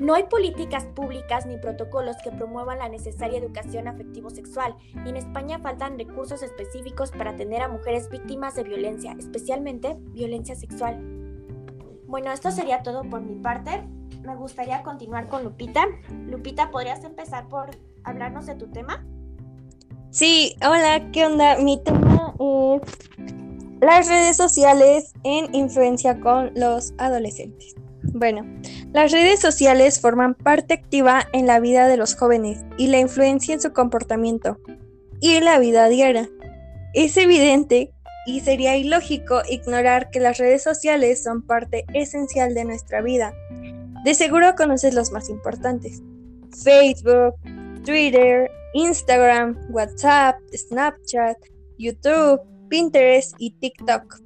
No 0.00 0.14
hay 0.14 0.22
políticas 0.22 0.86
públicas 0.86 1.44
ni 1.44 1.58
protocolos 1.58 2.16
que 2.24 2.32
promuevan 2.32 2.78
la 2.78 2.88
necesaria 2.88 3.38
educación 3.38 3.88
afectivo-sexual, 3.88 4.74
y 5.04 5.10
en 5.10 5.16
España 5.18 5.58
faltan 5.58 5.98
recursos 5.98 6.42
específicos 6.42 7.10
para 7.10 7.32
atender 7.32 7.60
a 7.60 7.68
mujeres 7.68 8.08
víctimas 8.08 8.54
de 8.54 8.62
violencia, 8.62 9.14
especialmente 9.18 9.98
violencia 10.12 10.56
sexual. 10.56 10.98
Bueno, 12.06 12.32
esto 12.32 12.50
sería 12.52 12.82
todo 12.82 13.02
por 13.02 13.20
mi 13.20 13.34
parte 13.34 13.82
me 14.28 14.36
gustaría 14.36 14.82
continuar 14.82 15.26
con 15.28 15.42
Lupita. 15.42 15.86
Lupita, 16.26 16.70
¿podrías 16.70 17.02
empezar 17.02 17.48
por 17.48 17.70
hablarnos 18.04 18.44
de 18.44 18.56
tu 18.56 18.66
tema? 18.66 19.02
Sí, 20.10 20.54
hola, 20.60 21.10
¿qué 21.12 21.24
onda? 21.24 21.56
Mi 21.56 21.82
tema 21.82 22.34
es 22.38 22.82
las 23.80 24.06
redes 24.06 24.36
sociales 24.36 25.14
en 25.24 25.54
influencia 25.54 26.20
con 26.20 26.52
los 26.54 26.92
adolescentes. 26.98 27.74
Bueno, 28.12 28.44
las 28.92 29.12
redes 29.12 29.40
sociales 29.40 29.98
forman 29.98 30.34
parte 30.34 30.74
activa 30.74 31.26
en 31.32 31.46
la 31.46 31.58
vida 31.58 31.88
de 31.88 31.96
los 31.96 32.14
jóvenes 32.14 32.58
y 32.76 32.88
la 32.88 32.98
influencia 32.98 33.54
en 33.54 33.62
su 33.62 33.72
comportamiento 33.72 34.58
y 35.20 35.36
en 35.36 35.46
la 35.46 35.58
vida 35.58 35.88
diaria. 35.88 36.28
Es 36.92 37.16
evidente 37.16 37.94
y 38.26 38.40
sería 38.40 38.76
ilógico 38.76 39.40
ignorar 39.48 40.10
que 40.10 40.20
las 40.20 40.36
redes 40.36 40.62
sociales 40.62 41.22
son 41.22 41.40
parte 41.40 41.86
esencial 41.94 42.52
de 42.52 42.66
nuestra 42.66 43.00
vida 43.00 43.32
de 44.04 44.14
seguro 44.14 44.54
conoces 44.56 44.94
los 44.94 45.12
más 45.12 45.28
importantes. 45.28 46.02
Facebook, 46.62 47.34
Twitter, 47.84 48.50
Instagram, 48.74 49.58
WhatsApp, 49.70 50.36
Snapchat, 50.54 51.36
YouTube, 51.78 52.40
Pinterest 52.68 53.34
y 53.38 53.52
TikTok. 53.52 54.20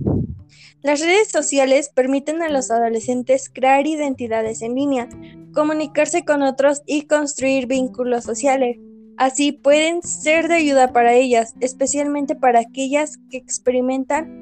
Las 0.83 1.01
redes 1.01 1.29
sociales 1.29 1.91
permiten 1.95 2.43
a 2.43 2.49
los 2.49 2.71
adolescentes 2.71 3.49
crear 3.49 3.87
identidades 3.87 4.63
en 4.63 4.75
línea, 4.75 5.09
comunicarse 5.55 6.25
con 6.25 6.43
otros 6.43 6.83
y 6.87 7.07
construir 7.07 7.67
vínculos 7.67 8.25
sociales. 8.25 8.79
Así 9.17 9.53
pueden 9.53 10.03
ser 10.03 10.49
de 10.49 10.55
ayuda 10.55 10.93
para 10.93 11.15
ellas, 11.15 11.55
especialmente 11.61 12.35
para 12.35 12.61
aquellas 12.61 13.19
que 13.31 13.37
experimentan 13.37 14.42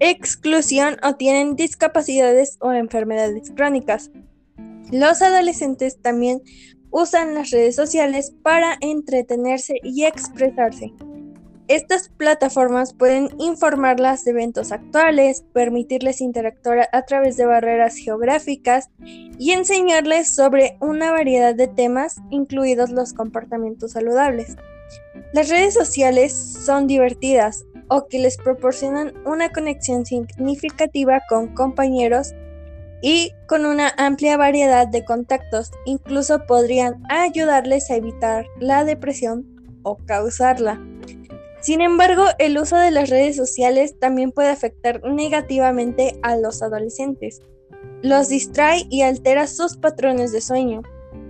exclusión 0.00 0.96
o 1.02 1.14
tienen 1.14 1.56
discapacidades 1.56 2.56
o 2.60 2.72
enfermedades 2.72 3.50
crónicas. 3.56 4.10
Los 4.92 5.22
adolescentes 5.22 6.00
también 6.00 6.42
usan 6.90 7.34
las 7.34 7.50
redes 7.50 7.76
sociales 7.76 8.32
para 8.42 8.76
entretenerse 8.80 9.80
y 9.82 10.04
expresarse. 10.04 10.92
Estas 11.68 12.08
plataformas 12.08 12.92
pueden 12.92 13.28
informarlas 13.38 14.24
de 14.24 14.32
eventos 14.32 14.72
actuales, 14.72 15.44
permitirles 15.52 16.20
interactuar 16.20 16.88
a 16.90 17.02
través 17.02 17.36
de 17.36 17.46
barreras 17.46 17.94
geográficas 17.94 18.90
y 19.38 19.52
enseñarles 19.52 20.34
sobre 20.34 20.76
una 20.80 21.12
variedad 21.12 21.54
de 21.54 21.68
temas, 21.68 22.16
incluidos 22.30 22.90
los 22.90 23.12
comportamientos 23.12 23.92
saludables. 23.92 24.56
Las 25.32 25.48
redes 25.48 25.74
sociales 25.74 26.32
son 26.32 26.88
divertidas, 26.88 27.64
o 27.90 28.06
que 28.06 28.20
les 28.20 28.36
proporcionan 28.38 29.12
una 29.26 29.50
conexión 29.50 30.06
significativa 30.06 31.20
con 31.28 31.48
compañeros 31.54 32.32
y 33.02 33.32
con 33.46 33.66
una 33.66 33.92
amplia 33.98 34.36
variedad 34.36 34.86
de 34.86 35.04
contactos. 35.04 35.70
Incluso 35.84 36.46
podrían 36.46 37.02
ayudarles 37.08 37.90
a 37.90 37.96
evitar 37.96 38.46
la 38.58 38.84
depresión 38.84 39.44
o 39.82 39.96
causarla. 40.06 40.80
Sin 41.60 41.82
embargo, 41.82 42.24
el 42.38 42.56
uso 42.56 42.76
de 42.76 42.90
las 42.90 43.10
redes 43.10 43.36
sociales 43.36 43.98
también 43.98 44.32
puede 44.32 44.48
afectar 44.48 45.02
negativamente 45.04 46.18
a 46.22 46.36
los 46.36 46.62
adolescentes. 46.62 47.40
los 48.02 48.30
distrae 48.30 48.86
y 48.88 49.02
altera 49.02 49.46
sus 49.46 49.76
patrones 49.76 50.32
de 50.32 50.40
sueño. 50.40 50.80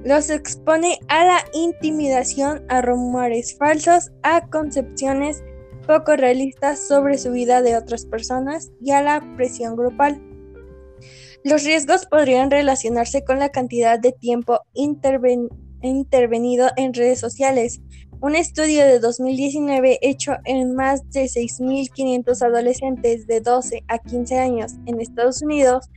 Los 0.04 0.30
expone 0.30 1.00
a 1.08 1.24
la 1.24 1.44
intimidación, 1.52 2.64
a 2.68 2.80
rumores 2.80 3.56
falsos, 3.58 4.12
a 4.22 4.46
concepciones 4.48 5.42
poco 5.90 6.14
realistas 6.14 6.86
sobre 6.86 7.18
su 7.18 7.32
vida 7.32 7.62
de 7.62 7.76
otras 7.76 8.06
personas 8.06 8.70
y 8.80 8.92
a 8.92 9.02
la 9.02 9.20
presión 9.36 9.74
grupal. 9.74 10.22
Los 11.42 11.64
riesgos 11.64 12.06
podrían 12.06 12.48
relacionarse 12.48 13.24
con 13.24 13.40
la 13.40 13.48
cantidad 13.48 13.98
de 13.98 14.12
tiempo 14.12 14.60
intervenido 14.72 16.68
en 16.76 16.94
redes 16.94 17.18
sociales. 17.18 17.80
Un 18.20 18.36
estudio 18.36 18.86
de 18.86 19.00
2019 19.00 19.98
hecho 20.00 20.36
en 20.44 20.76
más 20.76 21.10
de 21.10 21.24
6.500 21.24 22.40
adolescentes 22.40 23.26
de 23.26 23.40
12 23.40 23.82
a 23.88 23.98
15 23.98 24.38
años 24.38 24.74
en 24.86 25.00
Estados 25.00 25.42
Unidos 25.42 25.90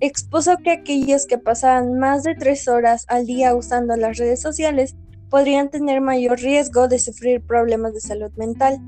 expuso 0.00 0.58
que 0.58 0.72
aquellos 0.72 1.26
que 1.26 1.38
pasaban 1.38 1.98
más 1.98 2.24
de 2.24 2.34
3 2.34 2.68
horas 2.68 3.06
al 3.08 3.24
día 3.24 3.54
usando 3.54 3.96
las 3.96 4.18
redes 4.18 4.42
sociales 4.42 4.96
podrían 5.30 5.70
tener 5.70 6.02
mayor 6.02 6.38
riesgo 6.40 6.88
de 6.88 6.98
sufrir 6.98 7.40
problemas 7.40 7.94
de 7.94 8.00
salud 8.00 8.32
mental. 8.36 8.78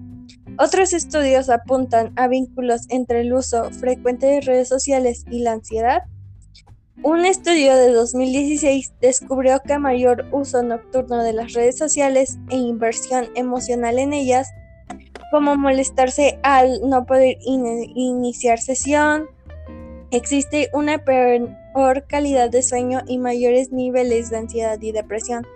Otros 0.59 0.93
estudios 0.93 1.49
apuntan 1.49 2.13
a 2.17 2.29
vínculos 2.29 2.83
entre 2.91 3.23
el 3.23 3.33
uso 3.33 3.71
frecuente 3.71 4.27
de 4.27 4.41
redes 4.43 4.69
sociales 4.69 5.25
y 5.31 5.41
la 5.41 5.53
ansiedad. 5.53 6.03
Un 7.03 7.25
estudio 7.25 7.75
de 7.75 7.91
2016 7.91 8.93
descubrió 9.01 9.61
que 9.61 9.79
mayor 9.79 10.27
uso 10.31 10.63
nocturno 10.63 11.23
de 11.25 11.33
las 11.33 11.53
redes 11.55 11.79
sociales 11.79 12.39
e 12.51 12.57
inversión 12.57 13.29
emocional 13.35 13.99
en 13.99 14.13
ellas, 14.13 14.51
como 15.31 15.57
molestarse 15.57 16.39
al 16.43 16.81
no 16.89 17.07
poder 17.07 17.39
iniciar 17.41 18.61
sesión, 18.61 19.27
existe 20.11 20.69
una 20.75 20.99
peor 20.99 22.07
calidad 22.07 22.51
de 22.51 22.63
sueño 22.63 23.01
y 23.09 23.19
mayores 23.19 23.73
niveles 23.73 24.31
de 24.31 24.37
ansiedad 24.37 24.81
y 24.81 24.93
depresión. 24.93 25.47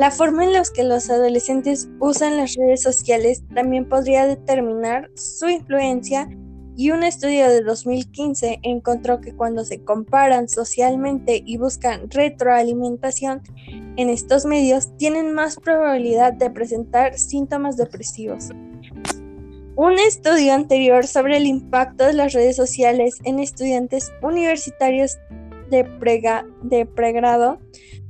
La 0.00 0.10
forma 0.10 0.44
en 0.44 0.54
la 0.54 0.62
que 0.74 0.82
los 0.82 1.10
adolescentes 1.10 1.90
usan 1.98 2.38
las 2.38 2.54
redes 2.54 2.82
sociales 2.82 3.42
también 3.54 3.86
podría 3.86 4.24
determinar 4.24 5.10
su 5.14 5.46
influencia 5.46 6.26
y 6.74 6.90
un 6.90 7.02
estudio 7.02 7.50
de 7.50 7.60
2015 7.60 8.60
encontró 8.62 9.20
que 9.20 9.36
cuando 9.36 9.62
se 9.62 9.84
comparan 9.84 10.48
socialmente 10.48 11.42
y 11.44 11.58
buscan 11.58 12.10
retroalimentación 12.10 13.42
en 13.98 14.08
estos 14.08 14.46
medios 14.46 14.88
tienen 14.96 15.34
más 15.34 15.56
probabilidad 15.56 16.32
de 16.32 16.48
presentar 16.48 17.18
síntomas 17.18 17.76
depresivos. 17.76 18.48
Un 19.76 19.98
estudio 19.98 20.54
anterior 20.54 21.06
sobre 21.06 21.36
el 21.36 21.44
impacto 21.44 22.06
de 22.06 22.14
las 22.14 22.32
redes 22.32 22.56
sociales 22.56 23.18
en 23.24 23.38
estudiantes 23.38 24.10
universitarios 24.22 25.18
de, 25.70 26.86
pregrado 26.86 27.58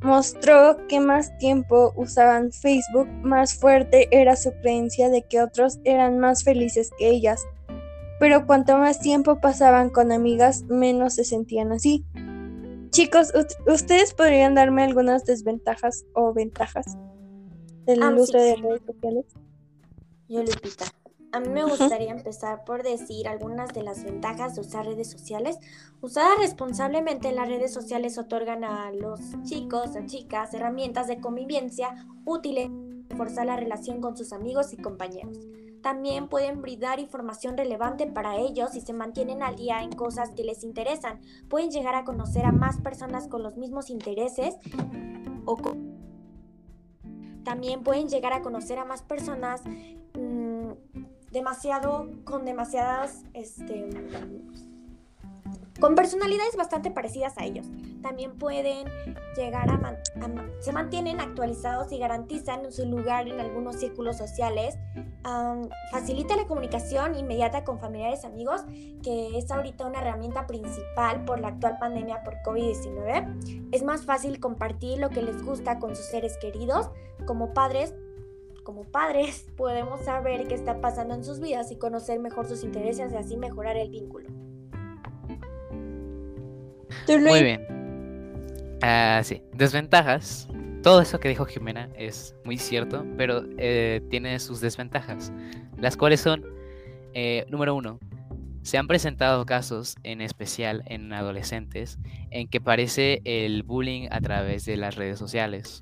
mostró 0.03 0.87
que 0.89 1.01
más 1.01 1.37
tiempo 1.39 1.93
usaban 1.97 2.53
Facebook, 2.53 3.09
más 3.23 3.55
fuerte 3.55 4.09
era 4.11 4.37
su 4.37 4.53
creencia 4.61 5.09
de 5.09 5.23
que 5.23 5.43
otros 5.43 5.79
eran 5.85 6.19
más 6.19 6.45
felices 6.45 6.91
que 6.99 7.09
ellas. 7.09 7.45
Pero 8.19 8.47
cuanto 8.47 8.77
más 8.79 9.01
tiempo 9.01 9.41
pasaban 9.41 9.91
con 9.91 10.13
amigas, 10.13 10.65
menos 10.65 11.15
se 11.15 11.25
sentían 11.25 11.73
así. 11.73 12.05
Chicos, 12.91 13.33
¿ustedes 13.67 14.15
podrían 14.15 14.55
darme 14.55 14.83
algunas 14.83 15.25
desventajas 15.25 16.05
o 16.15 16.33
ventajas 16.33 16.99
del 17.87 18.03
Ah, 18.03 18.11
uso 18.11 18.33
sí, 18.33 18.39
de 18.39 18.57
redes 18.57 18.83
sociales? 18.85 19.25
Yo, 20.29 20.43
Lupita. 20.43 20.85
A 21.33 21.39
mí 21.39 21.49
me 21.49 21.63
gustaría 21.63 22.11
empezar 22.11 22.65
por 22.65 22.83
decir 22.83 23.29
algunas 23.29 23.73
de 23.73 23.85
las 23.85 24.03
ventajas 24.03 24.57
de 24.57 24.63
usar 24.63 24.85
redes 24.85 25.09
sociales. 25.09 25.59
Usadas 26.01 26.39
responsablemente, 26.39 27.31
las 27.31 27.49
redes 27.49 27.73
sociales 27.73 28.19
otorgan 28.19 28.65
a 28.65 28.91
los 28.91 29.21
chicos, 29.45 29.95
a 29.95 30.07
chicas, 30.07 30.53
herramientas 30.55 31.07
de 31.07 31.21
convivencia 31.21 32.07
útiles 32.25 32.69
para 32.69 33.09
reforzar 33.11 33.47
la 33.47 33.57
relación 33.57 34.01
con 34.01 34.17
sus 34.17 34.33
amigos 34.33 34.73
y 34.73 34.77
compañeros. 34.77 35.39
También 35.83 36.29
pueden 36.29 36.63
brindar 36.63 36.99
información 36.99 37.57
relevante 37.57 38.07
para 38.07 38.37
ellos 38.37 38.75
y 38.75 38.81
se 38.81 38.93
mantienen 38.93 39.43
al 39.43 39.57
día 39.57 39.83
en 39.83 39.93
cosas 39.93 40.31
que 40.31 40.43
les 40.45 40.65
interesan. 40.65 41.21
Pueden 41.49 41.71
llegar 41.71 41.95
a 41.95 42.05
conocer 42.05 42.45
a 42.45 42.53
más 42.53 42.81
personas 42.81 43.29
con 43.29 43.43
los 43.43 43.57
mismos 43.57 43.89
intereses 43.89 44.57
o 45.45 45.57
con 45.57 45.91
también 47.45 47.83
pueden 47.83 48.09
llegar 48.09 48.33
a 48.33 48.43
conocer 48.43 48.79
a 48.79 48.85
más 48.85 49.03
personas 49.03 49.63
demasiado 51.31 52.09
con 52.25 52.45
demasiadas 52.45 53.25
este 53.35 53.89
con 55.81 55.95
personalidades 55.95 56.57
bastante 56.57 56.91
parecidas 56.91 57.39
a 57.39 57.45
ellos. 57.47 57.67
También 58.03 58.37
pueden 58.37 58.87
llegar 59.35 59.71
a, 59.71 59.79
man- 59.79 59.97
se 60.61 60.73
mantienen 60.73 61.21
actualizados 61.21 61.91
y 61.91 61.99
garantizan 61.99 62.71
su 62.71 62.85
lugar 62.85 63.27
en 63.29 63.41
algunos 63.41 63.77
círculos 63.77 64.19
sociales. 64.19 64.77
Facilita 65.91 66.37
la 66.37 66.47
comunicación 66.47 67.15
inmediata 67.15 67.65
con 67.65 67.79
familiares 67.79 68.27
amigos, 68.27 68.63
que 69.03 69.39
es 69.39 69.51
ahorita 69.51 69.87
una 69.87 70.01
herramienta 70.01 70.47
principal 70.47 71.25
por 71.25 71.41
la 71.41 71.49
actual 71.49 71.79
pandemia 71.79 72.23
por 72.25 72.35
COVID-19. 72.45 73.71
Es 73.73 73.83
más 73.83 74.05
fácil 74.05 74.39
compartir 74.39 74.99
lo 74.99 75.09
que 75.09 75.23
les 75.23 75.43
gusta 75.43 75.79
con 75.79 75.97
sus 75.97 76.05
seres 76.05 76.37
queridos. 76.43 76.91
Como 77.27 77.55
padres, 77.55 77.95
como 78.63 78.85
padres 78.85 79.47
podemos 79.57 80.01
saber 80.03 80.47
qué 80.49 80.55
está 80.55 80.81
pasando 80.81 81.15
en 81.15 81.25
sus 81.25 81.41
vidas 81.41 81.71
y 81.71 81.77
conocer 81.77 82.21
mejor 82.21 82.47
sus 82.47 82.63
intereses 82.65 83.13
y 83.13 83.17
así 83.17 83.37
mejorar 83.37 83.77
el 83.77 83.91
vínculo. 83.91 84.29
Muy 87.09 87.43
bien. 87.43 88.79
Ah, 88.83 89.21
sí, 89.25 89.43
desventajas. 89.55 90.49
Todo 90.83 91.03
eso 91.03 91.21
que 91.21 91.29
dijo 91.29 91.45
Jimena 91.45 91.91
es 91.97 92.35
muy 92.45 92.57
cierto, 92.57 93.05
pero 93.19 93.43
eh, 93.59 94.01
tiene 94.09 94.39
sus 94.39 94.61
desventajas, 94.61 95.31
las 95.77 95.97
cuales 95.97 96.21
son, 96.21 96.43
eh, 97.13 97.45
número 97.51 97.75
uno, 97.75 97.99
se 98.63 98.79
han 98.79 98.87
presentado 98.87 99.45
casos, 99.45 99.97
en 100.05 100.21
especial 100.21 100.83
en 100.87 101.13
adolescentes, 101.13 101.99
en 102.31 102.49
que 102.49 102.61
parece 102.61 103.21
el 103.25 103.63
bullying 103.63 104.09
a 104.11 104.21
través 104.21 104.65
de 104.65 104.77
las 104.77 104.97
redes 104.97 105.19
sociales. 105.19 105.81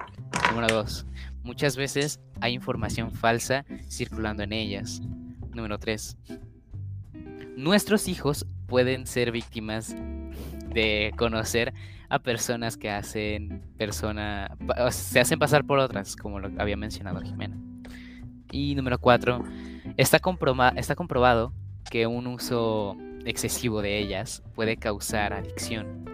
Número 0.51 0.69
dos, 0.69 1.07
muchas 1.49 1.79
veces 1.79 2.21
hay 2.43 2.53
información 2.53 3.11
falsa 3.11 3.65
circulando 3.89 4.43
en 4.43 4.53
ellas. 4.53 5.01
Número 5.55 5.79
tres, 5.79 6.19
nuestros 7.57 8.07
hijos 8.07 8.47
pueden 8.67 9.07
ser 9.07 9.33
víctimas 9.33 9.97
de 10.75 11.11
conocer 11.17 11.73
a 12.11 12.19
personas 12.19 12.77
que 12.77 12.91
hacen 12.91 13.63
persona 13.79 14.57
se 14.91 15.21
hacen 15.21 15.39
pasar 15.39 15.65
por 15.65 15.79
otras, 15.79 16.17
como 16.17 16.39
lo 16.39 16.51
había 16.61 16.77
mencionado 16.77 17.23
Jimena. 17.23 17.57
Y 18.53 18.75
número 18.75 18.99
cuatro, 18.99 19.43
está, 19.97 20.21
comproma- 20.21 20.75
está 20.77 20.95
comprobado 20.95 21.55
que 21.91 22.07
un 22.07 22.27
uso 22.27 22.95
excesivo 23.25 23.81
de 23.81 23.99
ellas 23.99 24.43
puede 24.55 24.77
causar 24.77 25.33
adicción. 25.33 26.05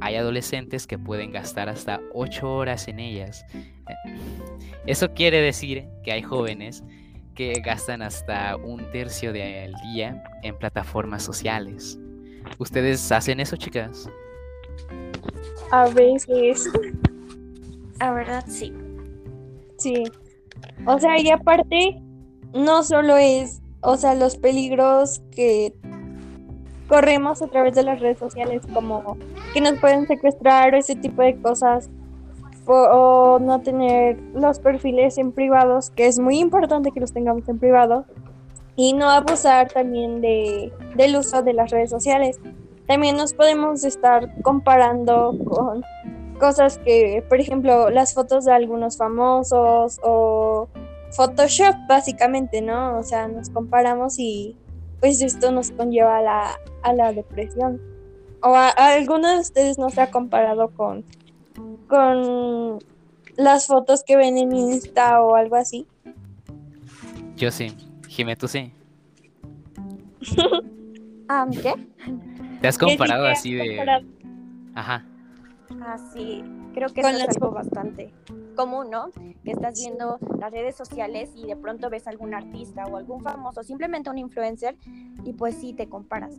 Hay 0.00 0.16
adolescentes 0.16 0.86
que 0.86 0.98
pueden 0.98 1.32
gastar 1.32 1.68
hasta 1.68 2.00
8 2.14 2.54
horas 2.54 2.88
en 2.88 3.00
ellas. 3.00 3.44
Eso 4.86 5.12
quiere 5.12 5.40
decir 5.40 5.86
que 6.04 6.12
hay 6.12 6.22
jóvenes 6.22 6.84
que 7.34 7.52
gastan 7.64 8.02
hasta 8.02 8.56
un 8.56 8.90
tercio 8.90 9.32
del 9.32 9.72
día 9.92 10.24
en 10.42 10.56
plataformas 10.56 11.22
sociales. 11.22 11.98
¿Ustedes 12.58 13.10
hacen 13.12 13.40
eso, 13.40 13.56
chicas? 13.56 14.08
A 15.70 15.88
veces, 15.90 16.68
La 18.00 18.12
verdad, 18.12 18.44
sí. 18.48 18.72
sí. 19.76 20.04
O 20.86 20.98
sea, 20.98 21.20
y 21.20 21.30
aparte, 21.30 22.00
no 22.54 22.82
solo 22.82 23.16
es, 23.16 23.60
o 23.80 23.96
sea, 23.96 24.14
los 24.14 24.36
peligros 24.36 25.20
que 25.30 25.74
corremos 26.88 27.42
a 27.42 27.46
través 27.48 27.74
de 27.74 27.82
las 27.82 28.00
redes 28.00 28.18
sociales, 28.18 28.62
como 28.72 29.16
que 29.52 29.60
nos 29.60 29.78
pueden 29.78 30.06
secuestrar 30.06 30.74
o 30.74 30.76
ese 30.76 30.96
tipo 30.96 31.22
de 31.22 31.40
cosas, 31.40 31.90
o, 32.66 33.38
no 33.40 33.60
tener 33.62 34.18
los 34.34 34.58
perfiles 34.58 35.16
en 35.18 35.32
privados, 35.32 35.90
que 35.90 36.06
es 36.06 36.18
muy 36.18 36.38
importante 36.38 36.90
que 36.90 37.00
los 37.00 37.12
tengamos 37.12 37.48
en 37.48 37.58
privado, 37.58 38.04
y 38.76 38.92
no 38.92 39.08
abusar 39.10 39.70
también 39.72 40.20
de, 40.20 40.72
del 40.94 41.16
uso 41.16 41.42
de 41.42 41.52
las 41.52 41.70
redes 41.70 41.90
sociales. 41.90 42.38
También 42.86 43.16
nos 43.16 43.34
podemos 43.34 43.84
estar 43.84 44.40
comparando 44.42 45.36
con 45.44 45.82
cosas 46.38 46.78
que, 46.78 47.24
por 47.28 47.40
ejemplo, 47.40 47.90
las 47.90 48.14
fotos 48.14 48.44
de 48.44 48.52
algunos 48.52 48.96
famosos 48.96 49.98
o 50.02 50.68
Photoshop, 51.10 51.74
básicamente, 51.88 52.62
¿no? 52.62 52.98
O 52.98 53.02
sea, 53.02 53.28
nos 53.28 53.50
comparamos 53.50 54.18
y 54.18 54.56
pues 55.00 55.22
esto 55.22 55.50
nos 55.52 55.70
conlleva 55.70 56.18
a 56.18 56.22
la, 56.22 56.58
a 56.82 56.92
la 56.92 57.12
depresión. 57.12 57.80
¿O 58.42 58.54
a, 58.54 58.68
a 58.68 58.94
alguno 58.94 59.28
de 59.28 59.38
ustedes 59.40 59.78
no 59.78 59.90
se 59.90 60.00
ha 60.00 60.10
comparado 60.10 60.68
con, 60.70 61.04
con 61.88 62.78
las 63.36 63.66
fotos 63.66 64.04
que 64.04 64.16
ven 64.16 64.38
en 64.38 64.54
Insta 64.54 65.22
o 65.22 65.34
algo 65.34 65.56
así? 65.56 65.86
Yo 67.36 67.50
sí. 67.50 67.74
Jimé, 68.08 68.36
tú 68.36 68.48
sí. 68.48 68.72
Ah, 71.30 71.46
¿Qué? 71.50 71.74
¿Te 72.62 72.68
has 72.68 72.76
sí 72.76 72.80
comparado 72.80 73.24
te 73.24 73.32
has 73.32 73.38
así 73.38 73.52
de... 73.52 74.02
Ajá. 74.74 75.04
Ah, 75.82 75.98
sí, 76.12 76.42
creo 76.74 76.88
que 76.88 77.00
eso 77.00 77.10
es 77.10 77.28
algo 77.36 77.50
bastante 77.52 78.12
común, 78.56 78.90
¿no? 78.90 79.10
Que 79.44 79.52
estás 79.52 79.74
viendo 79.78 80.18
las 80.40 80.50
redes 80.50 80.76
sociales 80.76 81.30
y 81.34 81.46
de 81.46 81.56
pronto 81.56 81.88
ves 81.90 82.06
algún 82.06 82.34
artista 82.34 82.86
o 82.86 82.96
algún 82.96 83.22
famoso, 83.22 83.62
simplemente 83.62 84.10
un 84.10 84.18
influencer, 84.18 84.76
y 85.24 85.32
pues 85.32 85.54
sí 85.56 85.72
te 85.74 85.88
comparas. 85.88 86.34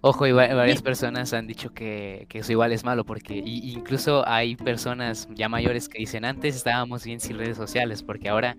Ojo, 0.00 0.26
y 0.26 0.32
va- 0.32 0.52
varias 0.54 0.82
personas 0.82 1.32
han 1.32 1.46
dicho 1.46 1.72
que, 1.72 2.26
que 2.28 2.40
eso 2.40 2.52
igual 2.52 2.72
es 2.72 2.84
malo, 2.84 3.04
porque 3.04 3.36
incluso 3.44 4.26
hay 4.28 4.56
personas 4.56 5.28
ya 5.34 5.48
mayores 5.48 5.88
que 5.88 5.98
dicen, 5.98 6.24
antes 6.24 6.54
estábamos 6.56 7.04
bien 7.04 7.20
sin 7.20 7.38
redes 7.38 7.56
sociales, 7.56 8.02
porque 8.02 8.28
ahora 8.28 8.56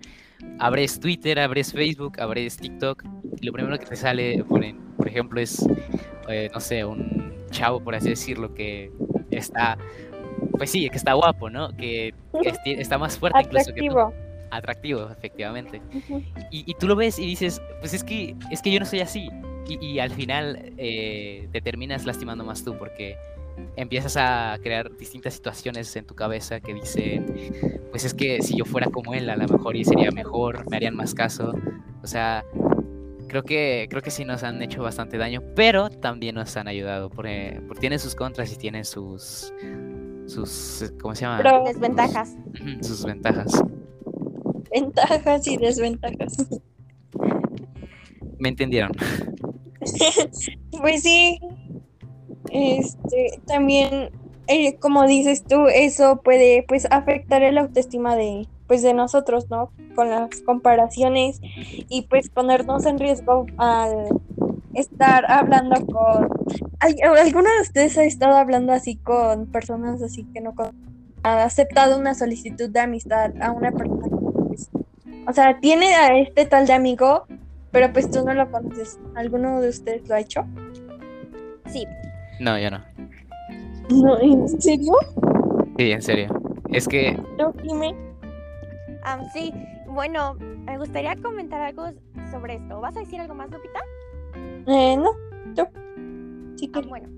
abres 0.58 0.98
Twitter, 1.00 1.38
abres 1.38 1.72
Facebook, 1.72 2.20
abres 2.20 2.56
TikTok, 2.56 3.04
y 3.40 3.46
lo 3.46 3.52
primero 3.52 3.78
que 3.78 3.86
te 3.86 3.96
sale, 3.96 4.42
por 4.44 5.06
ejemplo, 5.08 5.40
es, 5.40 5.64
eh, 6.28 6.50
no 6.52 6.60
sé, 6.60 6.84
un 6.84 7.34
chavo, 7.50 7.80
por 7.80 7.94
así 7.94 8.10
decirlo, 8.10 8.52
que 8.52 8.90
está, 9.36 9.78
pues 10.56 10.70
sí, 10.70 10.88
que 10.90 10.96
está 10.96 11.14
guapo, 11.14 11.50
¿no? 11.50 11.74
Que, 11.76 12.14
está 12.64 12.98
más 12.98 13.18
fuerte 13.18 13.40
incluso 13.42 13.74
que 13.74 13.80
tú. 13.80 13.98
Atractivo. 13.98 14.14
Atractivo, 14.50 15.10
efectivamente. 15.10 15.82
Y, 16.50 16.70
y 16.70 16.74
tú 16.74 16.86
lo 16.86 16.96
ves 16.96 17.18
y 17.18 17.26
dices, 17.26 17.60
pues 17.80 17.94
es 17.94 18.04
que, 18.04 18.36
es 18.50 18.62
que 18.62 18.70
yo 18.70 18.80
no 18.80 18.86
soy 18.86 19.00
así. 19.00 19.28
Y, 19.68 19.84
y 19.84 19.98
al 19.98 20.10
final 20.10 20.74
eh, 20.76 21.48
te 21.52 21.60
terminas 21.60 22.04
lastimando 22.04 22.44
más 22.44 22.62
tú 22.64 22.76
porque 22.78 23.16
empiezas 23.76 24.16
a 24.16 24.58
crear 24.62 24.96
distintas 24.96 25.34
situaciones 25.34 25.94
en 25.96 26.06
tu 26.06 26.14
cabeza 26.14 26.60
que 26.60 26.74
dicen, 26.74 27.26
pues 27.90 28.04
es 28.04 28.14
que 28.14 28.42
si 28.42 28.56
yo 28.56 28.64
fuera 28.64 28.88
como 28.90 29.14
él, 29.14 29.28
a 29.30 29.36
lo 29.36 29.46
mejor 29.46 29.76
y 29.76 29.84
sería 29.84 30.10
mejor, 30.10 30.68
me 30.70 30.76
harían 30.76 30.96
más 30.96 31.14
caso. 31.14 31.54
O 32.02 32.06
sea, 32.06 32.44
creo 33.34 33.42
que, 33.42 33.88
creo 33.90 34.00
que 34.00 34.12
sí 34.12 34.24
nos 34.24 34.44
han 34.44 34.62
hecho 34.62 34.80
bastante 34.80 35.18
daño, 35.18 35.42
pero 35.56 35.90
también 35.90 36.36
nos 36.36 36.56
han 36.56 36.68
ayudado 36.68 37.10
porque, 37.10 37.60
porque 37.66 37.80
tienen 37.80 37.98
sus 37.98 38.14
contras 38.14 38.52
y 38.52 38.56
tienen 38.56 38.84
sus, 38.84 39.52
sus 40.26 40.92
¿cómo 41.02 41.16
se 41.16 41.22
llama? 41.22 41.38
Pro- 41.38 41.64
Desventajas. 41.64 42.36
Sus 42.80 43.04
ventajas. 43.04 43.60
Ventajas 44.72 45.48
y 45.48 45.56
desventajas. 45.56 46.46
¿Me 48.38 48.50
entendieron? 48.50 48.92
Pues 50.80 51.02
sí, 51.02 51.38
este, 52.50 53.40
también, 53.46 54.10
eh, 54.46 54.76
como 54.76 55.06
dices 55.06 55.44
tú, 55.44 55.66
eso 55.66 56.20
puede, 56.22 56.64
pues, 56.68 56.86
afectar 56.90 57.42
el 57.42 57.58
autoestima 57.58 58.16
de, 58.16 58.46
pues, 58.66 58.82
de 58.82 58.94
nosotros, 58.94 59.46
¿no? 59.50 59.70
Con 59.94 60.10
las 60.10 60.28
comparaciones 60.44 61.40
y, 61.42 62.02
pues, 62.08 62.28
ponernos 62.30 62.86
en 62.86 62.98
riesgo 62.98 63.46
al 63.58 64.08
estar 64.74 65.30
hablando 65.30 65.76
con... 65.86 66.28
¿Ay- 66.80 66.96
¿Alguno 67.02 67.48
de 67.56 67.62
ustedes 67.62 67.96
ha 67.98 68.04
estado 68.04 68.36
hablando 68.36 68.72
así 68.72 68.96
con 68.96 69.46
personas 69.46 70.02
así 70.02 70.24
que 70.34 70.40
no 70.40 70.54
con- 70.54 70.72
ha 71.22 71.44
aceptado 71.44 71.98
una 71.98 72.14
solicitud 72.14 72.68
de 72.70 72.80
amistad 72.80 73.32
a 73.40 73.50
una 73.52 73.70
persona? 73.70 74.06
pues, 74.48 74.70
o 75.26 75.32
sea, 75.32 75.58
tiene 75.60 75.94
a 75.94 76.18
este 76.18 76.44
tal 76.44 76.66
de 76.66 76.72
amigo, 76.74 77.24
pero 77.70 77.92
pues 77.92 78.10
tú 78.10 78.24
no 78.24 78.34
lo 78.34 78.50
conoces. 78.50 78.98
¿Alguno 79.14 79.60
de 79.60 79.68
ustedes 79.70 80.06
lo 80.08 80.14
ha 80.16 80.20
hecho? 80.20 80.44
Sí, 81.66 81.86
No, 82.40 82.58
yo 82.58 82.70
no. 82.70 82.80
No, 83.90 84.18
¿en 84.20 84.48
serio? 84.60 84.92
Sí, 85.78 85.92
en 85.92 86.02
serio. 86.02 86.28
Es 86.72 86.86
que 86.88 87.12
¿No, 87.38 87.52
Jime? 87.62 87.94
Ah, 89.04 89.22
sí. 89.32 89.52
Bueno, 89.86 90.34
me 90.40 90.78
gustaría 90.78 91.16
comentar 91.16 91.60
algo 91.62 91.86
sobre 92.30 92.56
esto. 92.56 92.80
¿Vas 92.80 92.96
a 92.96 93.00
decir 93.00 93.20
algo 93.20 93.34
más, 93.34 93.50
Lupita? 93.50 93.80
Eh, 94.66 94.96
no, 94.96 95.10
tú. 95.54 95.62
Sí, 96.56 96.70
Ah, 96.72 96.82
bueno, 96.82 97.08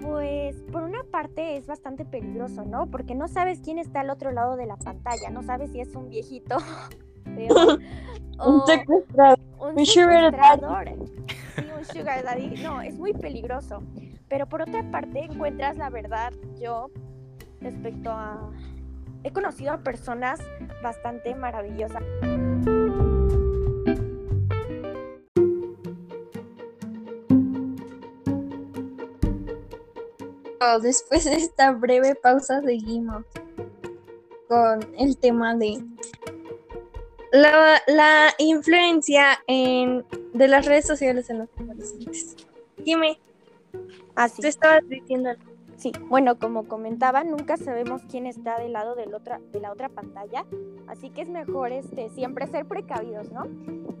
pues 0.00 0.62
por 0.72 0.82
una 0.82 1.04
parte 1.04 1.56
es 1.56 1.66
bastante 1.66 2.04
peligroso, 2.04 2.64
¿no? 2.64 2.86
Porque 2.90 3.14
no 3.14 3.28
sabes 3.28 3.60
quién 3.62 3.78
está 3.78 4.00
al 4.00 4.10
otro 4.10 4.32
lado 4.32 4.56
de 4.56 4.66
la 4.66 4.76
pantalla, 4.76 5.30
no 5.30 5.42
sabes 5.42 5.72
si 5.72 5.80
es 5.80 5.94
un 5.94 6.08
viejito 6.08 6.56
Un 8.44 8.62
o 8.62 8.66
secuestrado. 8.66 9.36
un 9.58 9.76
un 9.76 9.86
sugar 9.86 10.30
daddy. 10.36 10.66
secuestrador. 10.66 10.98
Sí, 11.56 11.70
un 11.76 11.84
sugar 11.84 12.24
daddy. 12.24 12.56
No, 12.56 12.82
es 12.82 12.98
muy 12.98 13.14
peligroso. 13.14 13.84
Pero 14.28 14.48
por 14.48 14.62
otra 14.62 14.82
parte 14.90 15.24
encuentras 15.24 15.76
la 15.78 15.90
verdad, 15.90 16.32
yo, 16.60 16.90
respecto 17.60 18.10
a... 18.10 18.50
He 19.24 19.32
conocido 19.32 19.72
a 19.72 19.78
personas 19.78 20.40
bastante 20.82 21.34
maravillosas. 21.34 22.02
Después 30.80 31.24
de 31.24 31.34
esta 31.34 31.72
breve 31.72 32.14
pausa 32.14 32.62
seguimos 32.62 33.24
con 34.48 34.80
el 34.96 35.16
tema 35.16 35.54
de 35.54 35.84
la, 37.32 37.82
la 37.86 38.34
influencia 38.38 39.42
en, 39.46 40.04
de 40.32 40.48
las 40.48 40.66
redes 40.66 40.86
sociales 40.86 41.28
en 41.30 41.38
los 41.38 41.48
adolescentes. 41.58 42.36
Jime, 42.84 43.18
Así. 44.14 44.40
tú 44.42 44.48
estabas 44.48 44.88
diciendo 44.88 45.30
algo. 45.30 45.51
Sí, 45.82 45.90
bueno, 46.08 46.38
como 46.38 46.68
comentaba, 46.68 47.24
nunca 47.24 47.56
sabemos 47.56 48.02
quién 48.08 48.26
está 48.26 48.56
del 48.56 48.72
lado 48.72 48.94
del 48.94 49.12
otra, 49.16 49.40
de 49.50 49.58
la 49.58 49.72
otra 49.72 49.88
pantalla, 49.88 50.46
así 50.86 51.10
que 51.10 51.22
es 51.22 51.28
mejor 51.28 51.72
este, 51.72 52.08
siempre 52.10 52.46
ser 52.46 52.66
precavidos, 52.66 53.32
¿no? 53.32 53.48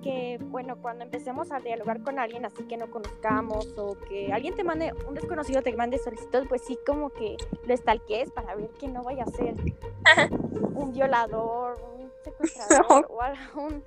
Que, 0.00 0.38
bueno, 0.42 0.76
cuando 0.80 1.02
empecemos 1.02 1.50
a 1.50 1.58
dialogar 1.58 2.04
con 2.04 2.20
alguien 2.20 2.44
así 2.44 2.62
que 2.68 2.76
no 2.76 2.88
conozcamos 2.88 3.76
o 3.76 3.98
que 4.08 4.32
alguien 4.32 4.54
te 4.54 4.62
mande, 4.62 4.92
un 5.08 5.14
desconocido 5.14 5.60
te 5.60 5.74
mande 5.74 5.98
solicitud, 5.98 6.46
pues 6.48 6.62
sí 6.64 6.78
como 6.86 7.10
que 7.10 7.36
lo 7.66 7.74
estalques 7.74 8.30
para 8.30 8.54
ver 8.54 8.70
que 8.78 8.86
no 8.86 9.02
vaya 9.02 9.24
a 9.24 9.30
ser 9.32 9.56
un 10.76 10.92
violador, 10.92 11.80
un 11.98 12.08
secuestrador 12.22 13.08
o 13.10 13.20
algún... 13.20 13.82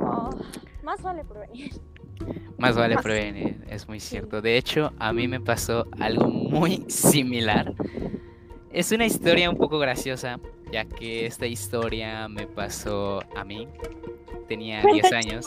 Oh, 0.00 0.30
más 0.84 1.02
vale 1.02 1.24
prevenir. 1.24 1.72
Más 2.58 2.76
vale 2.76 2.96
prevenir, 2.96 3.58
es 3.68 3.86
muy 3.86 4.00
cierto. 4.00 4.40
De 4.40 4.56
hecho, 4.56 4.92
a 4.98 5.12
mí 5.12 5.28
me 5.28 5.40
pasó 5.40 5.86
algo 5.98 6.28
muy 6.28 6.84
similar. 6.88 7.74
Es 8.72 8.92
una 8.92 9.06
historia 9.06 9.50
un 9.50 9.56
poco 9.56 9.78
graciosa, 9.78 10.40
ya 10.72 10.84
que 10.84 11.26
esta 11.26 11.46
historia 11.46 12.28
me 12.28 12.46
pasó 12.46 13.22
a 13.34 13.44
mí. 13.44 13.68
Tenía 14.48 14.82
10 14.82 15.08
Cuenta 15.08 15.16
años. 15.16 15.46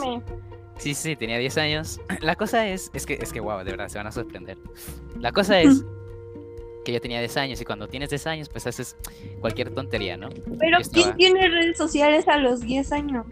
Sí, 0.77 0.93
sí, 0.93 1.15
tenía 1.15 1.37
10 1.37 1.57
años. 1.57 2.01
La 2.21 2.35
cosa 2.35 2.67
es, 2.67 2.89
es 2.93 3.05
que, 3.05 3.15
es 3.21 3.33
que, 3.33 3.39
wow, 3.39 3.59
de 3.59 3.71
verdad, 3.71 3.87
se 3.87 3.97
van 3.97 4.07
a 4.07 4.11
sorprender. 4.11 4.57
La 5.19 5.31
cosa 5.31 5.59
es 5.59 5.83
que 6.85 6.93
yo 6.93 7.01
tenía 7.01 7.19
10 7.19 7.37
años 7.37 7.61
y 7.61 7.65
cuando 7.65 7.87
tienes 7.87 8.09
10 8.09 8.27
años, 8.27 8.49
pues 8.49 8.65
haces 8.65 8.95
cualquier 9.41 9.71
tontería, 9.71 10.15
¿no? 10.17 10.29
Pero 10.57 10.77
¿quién 10.91 11.15
tiene 11.15 11.47
redes 11.49 11.77
sociales 11.77 12.27
a 12.27 12.37
los 12.37 12.61
10 12.61 12.91
años? 12.93 13.25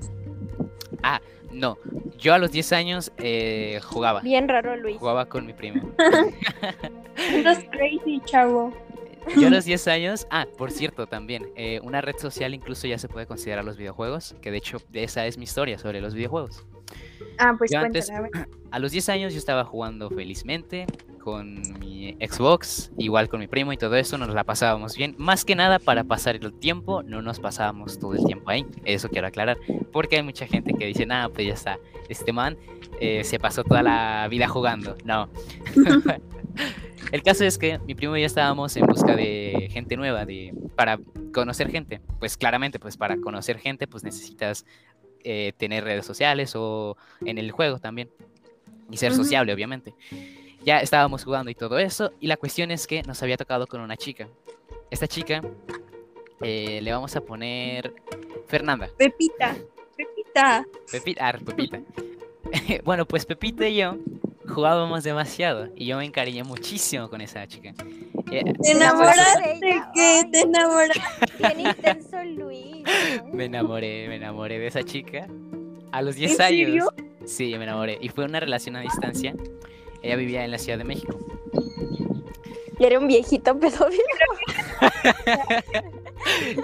No, 1.52 1.78
yo 2.18 2.34
a 2.34 2.38
los 2.38 2.52
10 2.52 2.74
años 2.74 3.12
eh, 3.18 3.80
jugaba. 3.84 4.22
Bien 4.22 4.48
raro, 4.48 4.76
Luis. 4.76 4.98
Jugaba 4.98 5.28
con 5.28 5.46
mi 5.46 5.54
primo. 5.54 5.92
Estás 7.32 7.64
crazy, 7.72 8.22
chavo. 8.26 8.74
Yo 9.36 9.48
a 9.48 9.50
los 9.50 9.66
10 9.66 9.88
años, 9.90 10.28
ah, 10.30 10.48
por 10.58 10.72
cierto, 10.72 11.08
también, 11.08 11.50
eh, 11.56 11.82
una 11.84 12.00
red 12.02 12.16
social 12.18 12.54
incluso 12.54 12.88
ya 12.88 12.98
se 12.98 13.10
puede 13.10 13.26
considerar 13.28 13.66
los 13.66 13.76
videojuegos, 13.78 14.36
que 14.42 14.52
de 14.52 14.58
hecho 14.58 14.78
esa 14.94 15.26
es 15.26 15.38
mi 15.38 15.44
historia 15.44 15.78
sobre 15.78 16.00
los 16.00 16.14
videojuegos. 16.14 16.66
Ah, 17.38 17.54
pues 17.58 17.72
Yo 17.72 17.80
antes-. 17.80 18.12
A 18.72 18.80
los 18.80 18.92
10 18.92 19.10
años 19.10 19.34
yo 19.34 19.40
estaba 19.40 19.64
jugando 19.64 20.10
felizmente 20.10 20.88
con 21.28 21.62
mi 21.82 22.16
Xbox, 22.22 22.90
igual 22.98 23.28
con 23.28 23.42
mi 23.42 23.48
primo 23.48 23.74
y 23.74 23.78
todo 23.78 23.98
eso, 23.98 24.18
nos 24.18 24.30
la 24.30 24.46
pasábamos 24.46 24.96
bien. 24.96 25.14
Más 25.18 25.44
que 25.44 25.56
nada 25.56 25.78
para 25.78 26.06
pasar 26.06 26.38
el 26.38 26.54
tiempo, 26.54 27.04
no 27.04 27.22
nos 27.22 27.42
pasábamos 27.42 28.00
todo 28.00 28.14
el 28.14 28.24
tiempo 28.24 28.50
ahí, 28.50 28.66
eso 28.86 29.10
quiero 29.10 29.28
aclarar, 29.28 29.58
porque 29.92 30.16
hay 30.16 30.24
mucha 30.24 30.48
gente 30.48 30.74
que 30.74 30.86
dice, 30.86 31.06
nada, 31.06 31.28
pues 31.28 31.46
ya 31.46 31.54
está, 31.54 31.80
este 32.08 32.32
man 32.32 32.56
eh, 33.02 33.26
se 33.26 33.40
pasó 33.40 33.66
toda 33.66 33.84
la 33.84 34.26
vida 34.30 34.48
jugando. 34.48 34.96
No. 35.04 35.28
el 37.12 37.24
caso 37.24 37.44
es 37.44 37.58
que 37.58 37.78
mi 37.80 37.94
primo 37.94 38.16
y 38.16 38.22
yo 38.22 38.26
estábamos 38.26 38.78
en 38.78 38.88
busca 38.88 39.14
de 39.14 39.68
gente 39.70 39.98
nueva, 39.98 40.26
de, 40.26 40.54
para 40.78 40.98
conocer 41.34 41.70
gente. 41.70 42.00
Pues 42.20 42.38
claramente, 42.38 42.80
pues 42.80 42.96
para 42.96 43.18
conocer 43.18 43.60
gente, 43.60 43.86
pues 43.86 44.02
necesitas 44.02 44.66
eh, 45.26 45.52
tener 45.58 45.84
redes 45.84 46.06
sociales 46.06 46.54
o 46.56 46.96
en 47.26 47.38
el 47.38 47.52
juego 47.52 47.80
también. 47.80 48.10
Y 48.90 48.96
ser 48.96 49.14
sociable, 49.14 49.54
obviamente. 49.54 49.94
Ya 50.68 50.80
estábamos 50.82 51.24
jugando 51.24 51.50
y 51.50 51.56
todo 51.56 51.80
eso. 51.80 52.12
Y 52.20 52.28
la 52.28 52.36
cuestión 52.36 52.72
es 52.72 52.88
que 52.88 53.02
nos 53.04 53.24
había 53.24 53.38
tocado 53.38 53.68
con 53.68 53.80
una 53.80 53.96
chica. 53.96 54.28
Esta 54.92 55.08
chica 55.08 55.42
eh, 56.42 56.82
le 56.82 56.92
vamos 56.92 57.16
a 57.16 57.22
poner 57.22 57.94
Fernanda. 58.48 58.90
Pepita, 58.98 59.56
Pepita. 59.96 60.66
Pepita. 60.92 61.30
Ah, 61.30 61.38
Pepita. 61.46 61.80
bueno, 62.84 63.06
pues 63.06 63.26
Pepita 63.26 63.66
y 63.66 63.78
yo 63.78 63.96
jugábamos 64.46 65.06
demasiado. 65.06 65.70
Y 65.74 65.86
yo 65.86 65.96
me 65.96 66.04
encariñé 66.04 66.44
muchísimo 66.44 67.10
con 67.10 67.22
esa 67.22 67.48
chica. 67.48 67.70
Eh, 68.30 68.44
¿Te 68.44 68.54
¿Te 68.62 68.72
enamoraste? 68.72 69.60
¿Qué? 69.94 70.24
¿Te 70.30 70.42
enamoraste? 70.42 71.02
Bien 71.40 71.60
intenso, 71.62 72.22
Luis. 72.26 72.84
me 73.32 73.46
enamoré, 73.46 74.10
me 74.10 74.18
enamoré 74.18 74.60
de 74.60 74.68
esa 74.68 74.84
chica. 74.84 75.30
A 75.94 76.02
los 76.02 76.18
10 76.18 76.34
¿En 76.34 76.42
años. 76.42 76.58
serio? 76.68 76.94
Sí, 77.26 77.58
me 77.58 77.64
enamoré. 77.64 77.98
Y 78.02 78.10
fue 78.10 78.26
una 78.26 78.42
relación 78.42 78.76
a 78.76 78.82
distancia. 78.82 79.34
Ella 80.02 80.16
vivía 80.16 80.44
en 80.46 80.52
la 80.52 80.58
Ciudad 80.58 80.78
de 80.78 80.84
México. 80.84 81.18
Y 82.80 82.84
era 82.84 83.00
un 83.00 83.08
viejito 83.08 83.58
pedófilo. 83.60 84.04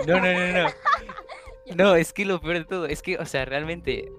No, 0.08 0.20
no, 0.20 0.34
no, 0.34 0.64
no. 0.64 0.70
No, 1.76 1.96
es 1.96 2.12
que 2.14 2.26
lo 2.26 2.40
peor 2.42 2.56
de 2.60 2.66
todo, 2.66 2.86
es 2.86 3.02
que, 3.02 3.18
o 3.18 3.26
sea, 3.26 3.46
realmente 3.46 4.12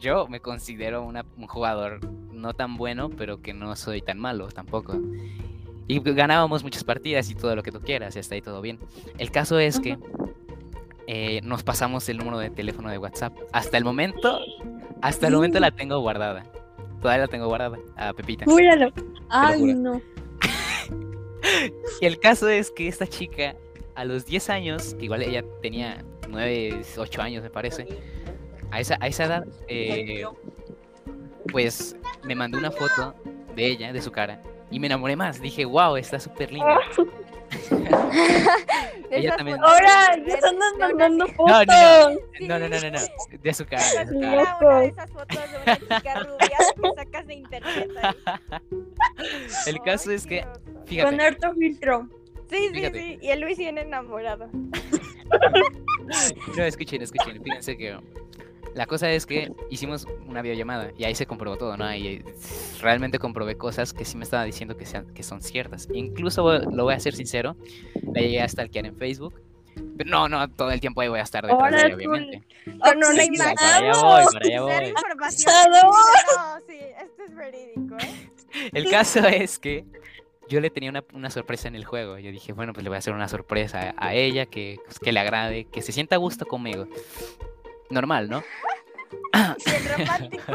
yo 0.00 0.26
me 0.26 0.40
considero 0.40 1.02
una- 1.02 1.24
un 1.36 1.46
jugador 1.46 2.00
no 2.32 2.54
tan 2.54 2.76
bueno, 2.76 3.10
pero 3.10 3.40
que 3.42 3.52
no 3.52 3.76
soy 3.76 4.00
tan 4.00 4.18
malo 4.18 4.48
tampoco. 4.48 4.98
Y 5.86 6.00
ganábamos 6.00 6.64
muchas 6.64 6.84
partidas 6.84 7.28
y 7.30 7.34
todo 7.34 7.54
lo 7.54 7.62
que 7.62 7.70
tú 7.70 7.80
quieras, 7.80 8.16
y 8.16 8.18
hasta 8.20 8.34
ahí 8.34 8.42
todo 8.42 8.62
bien. 8.62 8.78
El 9.18 9.30
caso 9.30 9.58
es 9.58 9.78
que 9.80 9.98
eh, 11.06 11.40
nos 11.44 11.62
pasamos 11.62 12.08
el 12.08 12.16
número 12.18 12.38
de 12.38 12.50
teléfono 12.50 12.90
de 12.90 12.98
WhatsApp. 12.98 13.36
Hasta 13.52 13.76
el 13.76 13.84
momento, 13.84 14.40
hasta 15.02 15.28
el 15.28 15.34
momento 15.34 15.60
la 15.60 15.70
tengo 15.70 15.98
guardada. 16.00 16.44
Todavía 17.00 17.24
la 17.24 17.28
tengo 17.28 17.46
guardada, 17.46 17.78
a 17.96 18.12
Pepita. 18.12 18.44
Júralo. 18.44 18.92
Ay, 19.28 19.74
no. 19.74 20.00
Y 22.00 22.06
el 22.06 22.18
caso 22.18 22.48
es 22.48 22.70
que 22.70 22.88
esta 22.88 23.06
chica, 23.06 23.56
a 23.94 24.04
los 24.04 24.26
10 24.26 24.50
años, 24.50 24.94
que 24.94 25.04
igual 25.04 25.22
ella 25.22 25.42
tenía 25.62 26.04
9, 26.28 26.82
8 26.96 27.22
años 27.22 27.42
me 27.42 27.50
parece, 27.50 27.86
a 28.70 28.80
esa, 28.80 28.96
a 29.00 29.06
esa 29.06 29.24
edad, 29.24 29.46
eh, 29.68 30.24
pues 31.50 31.96
me 32.24 32.34
mandó 32.34 32.58
una 32.58 32.70
foto 32.70 33.14
de 33.54 33.66
ella, 33.66 33.92
de 33.92 34.02
su 34.02 34.10
cara, 34.10 34.42
y 34.70 34.78
me 34.78 34.86
enamoré 34.86 35.16
más. 35.16 35.40
Dije, 35.40 35.64
wow, 35.64 35.96
está 35.96 36.20
súper 36.20 36.52
linda. 36.52 36.80
Ella 39.10 39.36
también. 39.36 39.58
Ahora, 39.62 40.16
ya 40.26 40.34
están 40.34 40.56
mandando 40.78 41.26
No, 41.26 41.32
fotos. 41.32 41.66
no, 41.66 42.10
No, 42.40 42.58
no, 42.58 42.68
no, 42.68 42.80
no, 42.80 42.90
no, 42.90 42.98
de 43.42 43.54
su 43.54 43.64
cara, 43.66 43.82
de 43.82 44.06
su 44.06 44.20
cara. 44.20 44.42
Era 44.42 44.58
una 44.60 44.80
de 44.80 44.86
esas 44.88 45.10
fotos 45.10 45.38
de 45.38 45.56
una 45.62 45.76
chica 45.78 46.14
rubia 46.20 46.58
que 46.82 46.90
sacas 46.96 47.26
de 47.26 47.34
internet. 47.34 47.88
ahí. 48.02 48.14
El 49.66 49.80
caso 49.80 50.10
Ay, 50.10 50.16
es 50.16 50.26
que. 50.26 50.44
Con 51.02 51.20
harto 51.20 51.54
filtro. 51.54 52.08
Sí, 52.50 52.56
sí, 52.68 52.74
Fíjate. 52.74 52.98
sí. 52.98 53.18
Y 53.20 53.28
el 53.30 53.40
Luis 53.40 53.58
viene 53.58 53.82
enamorado. 53.82 54.48
no, 54.52 56.64
escuchen, 56.64 57.02
escuchen, 57.02 57.42
fíjense 57.42 57.76
que 57.76 57.98
la 58.78 58.86
cosa 58.86 59.10
es 59.10 59.26
que 59.26 59.50
hicimos 59.70 60.06
una 60.28 60.40
videollamada 60.40 60.92
y 60.96 61.02
ahí 61.02 61.12
se 61.16 61.26
comprobó 61.26 61.56
todo, 61.56 61.76
¿no? 61.76 61.92
Y 61.92 62.24
realmente 62.80 63.18
comprobé 63.18 63.56
cosas 63.56 63.92
que 63.92 64.04
sí 64.04 64.16
me 64.16 64.22
estaba 64.22 64.44
diciendo 64.44 64.76
que, 64.76 64.86
sean, 64.86 65.12
que 65.12 65.24
son 65.24 65.42
ciertas. 65.42 65.88
Incluso 65.92 66.60
lo 66.60 66.84
voy 66.84 66.94
a 66.94 67.00
ser 67.00 67.12
sincero, 67.12 67.56
la 68.12 68.20
llegué 68.20 68.40
a 68.40 68.48
stalkear 68.48 68.86
en 68.86 68.94
Facebook. 68.94 69.34
Pero 69.96 70.08
no, 70.08 70.28
no, 70.28 70.48
todo 70.48 70.70
el 70.70 70.78
tiempo 70.78 71.00
ahí 71.00 71.08
voy 71.08 71.18
a 71.18 71.24
estar 71.24 71.44
detrás 71.44 71.72
de 71.72 71.86
ella, 71.86 71.96
obviamente. 71.96 72.42
Con 72.64 72.98
una 72.98 73.22
Sí, 73.24 73.30
imagen. 73.34 73.56
Para 73.56 73.76
allá 73.78 73.92
voy, 74.00 74.24
para 74.32 74.46
allá 74.46 74.62
voy. 74.62 74.92
No, 74.92 75.92
sí, 76.68 76.78
esto 77.02 77.22
es 77.26 77.34
verídico, 77.34 77.96
¿eh? 77.98 78.30
El 78.74 78.88
caso 78.88 79.26
es 79.26 79.58
que 79.58 79.84
yo 80.48 80.60
le 80.60 80.70
tenía 80.70 80.90
una, 80.90 81.04
una 81.14 81.30
sorpresa 81.30 81.66
en 81.66 81.74
el 81.74 81.84
juego. 81.84 82.16
Yo 82.18 82.30
dije, 82.30 82.52
bueno, 82.52 82.72
pues 82.72 82.84
le 82.84 82.90
voy 82.90 82.94
a 82.96 82.98
hacer 82.98 83.12
una 83.12 83.26
sorpresa 83.26 83.92
a, 83.96 84.06
a 84.08 84.14
ella, 84.14 84.46
que, 84.46 84.78
pues, 84.84 85.00
que 85.00 85.10
le 85.10 85.18
agrade, 85.18 85.64
que 85.64 85.82
se 85.82 85.90
sienta 85.90 86.14
a 86.14 86.18
gusto 86.18 86.46
conmigo. 86.46 86.86
Normal, 87.90 88.28
¿no? 88.28 88.42
Bien 89.64 89.82
romántico. 89.96 90.42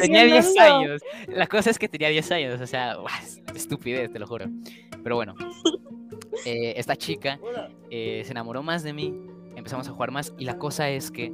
Tenía 0.00 0.24
10 0.24 0.36
Impresionando. 0.36 0.76
años. 0.76 1.02
La 1.28 1.46
cosa 1.46 1.70
es 1.70 1.78
que 1.78 1.88
tenía 1.88 2.08
10 2.08 2.30
años, 2.32 2.60
o 2.60 2.66
sea, 2.66 2.94
¡guau! 2.94 3.08
estupidez, 3.54 4.12
te 4.12 4.18
lo 4.18 4.26
juro. 4.26 4.46
Pero 5.02 5.16
bueno, 5.16 5.34
eh, 6.46 6.74
esta 6.76 6.96
chica 6.96 7.38
eh, 7.90 8.22
se 8.24 8.32
enamoró 8.32 8.62
más 8.62 8.82
de 8.82 8.92
mí, 8.92 9.14
empezamos 9.54 9.88
a 9.88 9.92
jugar 9.92 10.10
más 10.10 10.32
y 10.38 10.44
la 10.44 10.58
cosa 10.58 10.88
es 10.88 11.10
que 11.10 11.32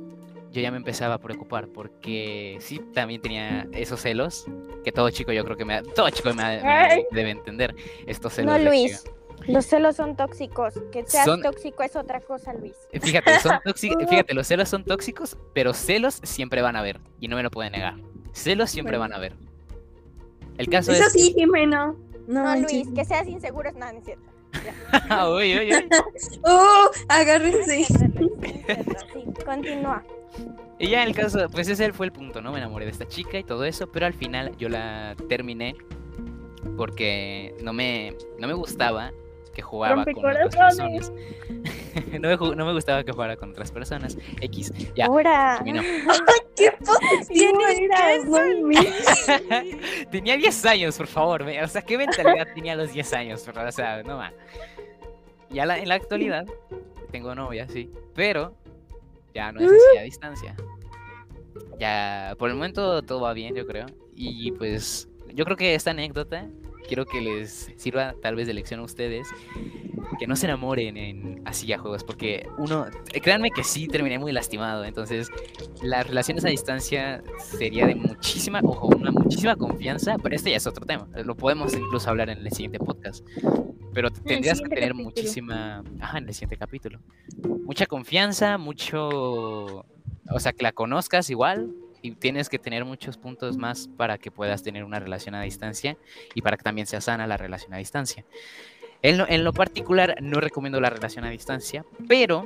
yo 0.50 0.60
ya 0.60 0.70
me 0.70 0.76
empezaba 0.76 1.14
a 1.14 1.18
preocupar 1.18 1.68
porque 1.68 2.58
sí, 2.60 2.80
también 2.92 3.22
tenía 3.22 3.66
esos 3.72 4.00
celos, 4.00 4.44
que 4.84 4.92
todo 4.92 5.08
chico 5.10 5.32
yo 5.32 5.44
creo 5.44 5.56
que 5.56 5.64
me 5.64 5.82
todo 5.82 6.10
chico 6.10 6.34
me, 6.34 6.62
me 6.62 7.06
debe 7.10 7.30
entender 7.30 7.74
estos 8.06 8.34
celos. 8.34 8.58
No, 8.58 8.70
Luis. 8.70 9.04
Los 9.48 9.66
celos 9.66 9.96
son 9.96 10.16
tóxicos. 10.16 10.74
Que 10.92 11.04
seas 11.06 11.24
Son- 11.24 11.42
tóxico 11.42 11.82
es 11.82 11.96
otra 11.96 12.20
cosa, 12.20 12.52
Luis. 12.54 12.74
Fíjate, 13.00 13.38
son 13.40 13.52
tóxi- 13.64 14.08
fíjate, 14.08 14.34
los 14.34 14.46
celos 14.46 14.68
son 14.68 14.84
tóxicos, 14.84 15.36
pero 15.54 15.72
celos 15.74 16.20
siempre 16.22 16.62
van 16.62 16.76
a 16.76 16.80
haber 16.80 17.00
y 17.20 17.28
no 17.28 17.36
me 17.36 17.42
lo 17.42 17.50
pueden 17.50 17.72
negar. 17.72 17.94
Celos 18.32 18.70
siempre 18.70 18.98
Bueno. 18.98 19.10
van 19.10 19.12
a 19.14 19.16
haber. 19.16 19.34
El 20.58 20.68
caso 20.68 20.92
Eso 20.92 21.06
es 21.06 21.12
sí, 21.12 21.32
Jimena. 21.34 21.94
No, 22.26 22.44
No. 22.44 22.56
Luis, 22.56 22.86
que 22.94 23.04
seas 23.04 23.26
inseguro 23.26 23.68
es 23.68 23.74
nada, 23.74 23.92
no 23.92 23.98
es 23.98 24.04
cierto. 24.04 24.24
uy, 25.34 25.58
uy, 25.58 25.74
uy. 25.74 25.88
¡Oh! 26.44 26.90
Agárrense. 27.08 27.84
Sí, 27.84 27.94
continúa. 29.44 30.02
Y 30.78 30.88
ya 30.88 31.04
el 31.04 31.14
caso, 31.14 31.46
pues 31.50 31.68
ese 31.68 31.92
fue 31.92 32.06
el 32.06 32.12
punto, 32.12 32.40
¿no? 32.42 32.52
Me 32.52 32.58
enamoré 32.58 32.84
de 32.84 32.90
esta 32.90 33.06
chica 33.06 33.38
y 33.38 33.44
todo 33.44 33.64
eso, 33.64 33.86
pero 33.90 34.06
al 34.06 34.14
final 34.14 34.56
yo 34.56 34.68
la 34.68 35.14
terminé 35.28 35.74
porque 36.76 37.54
no 37.62 37.72
me, 37.72 38.16
no 38.38 38.46
me 38.46 38.54
gustaba 38.54 39.12
que 39.54 39.62
jugaba 39.62 40.04
con 40.04 40.18
otras 40.18 40.54
personas. 40.56 41.12
no, 42.20 42.28
me, 42.28 42.56
no 42.56 42.66
me 42.66 42.72
gustaba 42.72 43.04
que 43.04 43.12
jugara 43.12 43.36
con 43.36 43.50
otras 43.50 43.70
personas. 43.70 44.16
X, 44.40 44.72
ya, 44.94 45.06
Ahora. 45.06 45.62
¡Qué 46.56 46.72
positivo 46.84 47.60
eras! 47.68 48.24
No 48.24 50.10
tenía 50.10 50.36
10 50.36 50.66
años, 50.66 50.96
por 50.98 51.06
favor. 51.06 51.42
O 51.42 51.68
sea, 51.68 51.82
¿qué 51.82 51.96
mentalidad 51.98 52.48
tenía 52.54 52.74
a 52.74 52.76
los 52.76 52.92
10 52.92 53.12
años? 53.14 53.46
O 53.48 53.72
sea, 53.72 54.02
no 54.02 54.18
más. 54.18 54.32
Ya 55.50 55.66
la- 55.66 55.78
en 55.78 55.88
la 55.88 55.94
actualidad 55.94 56.46
tengo 57.10 57.34
novia, 57.34 57.68
sí, 57.68 57.90
pero 58.14 58.54
ya 59.34 59.52
no 59.52 59.60
es 59.60 59.66
así 59.70 59.98
a 59.98 60.02
distancia. 60.02 60.56
Ya, 61.78 62.34
por 62.38 62.48
el 62.48 62.54
momento 62.56 63.02
todo 63.02 63.20
va 63.20 63.32
bien, 63.32 63.54
yo 63.54 63.66
creo. 63.66 63.86
Y 64.14 64.52
pues, 64.52 65.08
yo 65.34 65.44
creo 65.44 65.56
que 65.56 65.74
esta 65.74 65.90
anécdota 65.90 66.46
quiero 66.86 67.06
que 67.06 67.20
les 67.20 67.70
sirva 67.76 68.14
tal 68.20 68.36
vez 68.36 68.46
de 68.46 68.54
lección 68.54 68.80
a 68.80 68.82
ustedes. 68.84 69.28
Que 70.18 70.26
no 70.26 70.36
se 70.36 70.46
enamoren 70.46 70.96
en 70.96 71.42
así 71.44 71.72
a 71.72 71.78
juegos, 71.78 72.04
porque 72.04 72.46
uno, 72.58 72.86
eh, 73.12 73.20
créanme 73.20 73.50
que 73.50 73.64
sí 73.64 73.88
terminé 73.88 74.18
muy 74.18 74.32
lastimado. 74.32 74.84
Entonces, 74.84 75.28
las 75.82 76.06
relaciones 76.06 76.44
a 76.44 76.48
distancia 76.48 77.22
sería 77.38 77.86
de 77.86 77.94
muchísima, 77.94 78.60
ojo, 78.62 78.88
una 78.88 79.10
muchísima 79.10 79.56
confianza, 79.56 80.16
pero 80.22 80.36
este 80.36 80.50
ya 80.50 80.56
es 80.56 80.66
otro 80.66 80.86
tema. 80.86 81.08
Lo 81.24 81.34
podemos 81.34 81.74
incluso 81.74 82.10
hablar 82.10 82.30
en 82.30 82.38
el 82.38 82.50
siguiente 82.52 82.78
podcast. 82.78 83.26
Pero 83.94 84.10
tendrías 84.10 84.60
que 84.60 84.68
tener 84.68 84.90
capítulo. 84.90 85.04
muchísima, 85.04 85.84
ajá, 86.00 86.18
en 86.18 86.28
el 86.28 86.34
siguiente 86.34 86.56
capítulo. 86.56 87.00
Mucha 87.64 87.86
confianza, 87.86 88.58
mucho, 88.58 89.08
o 89.08 90.40
sea, 90.40 90.52
que 90.52 90.62
la 90.62 90.72
conozcas 90.72 91.30
igual 91.30 91.74
y 92.02 92.12
tienes 92.12 92.48
que 92.48 92.58
tener 92.58 92.84
muchos 92.84 93.16
puntos 93.16 93.56
más 93.56 93.88
para 93.96 94.18
que 94.18 94.30
puedas 94.30 94.62
tener 94.62 94.84
una 94.84 94.98
relación 94.98 95.34
a 95.34 95.42
distancia 95.42 95.96
y 96.34 96.42
para 96.42 96.56
que 96.56 96.64
también 96.64 96.86
sea 96.86 97.00
sana 97.00 97.26
la 97.26 97.36
relación 97.36 97.72
a 97.72 97.78
distancia. 97.78 98.24
En 99.00 99.18
lo, 99.18 99.28
en 99.28 99.44
lo 99.44 99.52
particular, 99.52 100.16
no 100.20 100.40
recomiendo 100.40 100.80
la 100.80 100.90
relación 100.90 101.24
a 101.24 101.30
distancia, 101.30 101.84
pero 102.08 102.44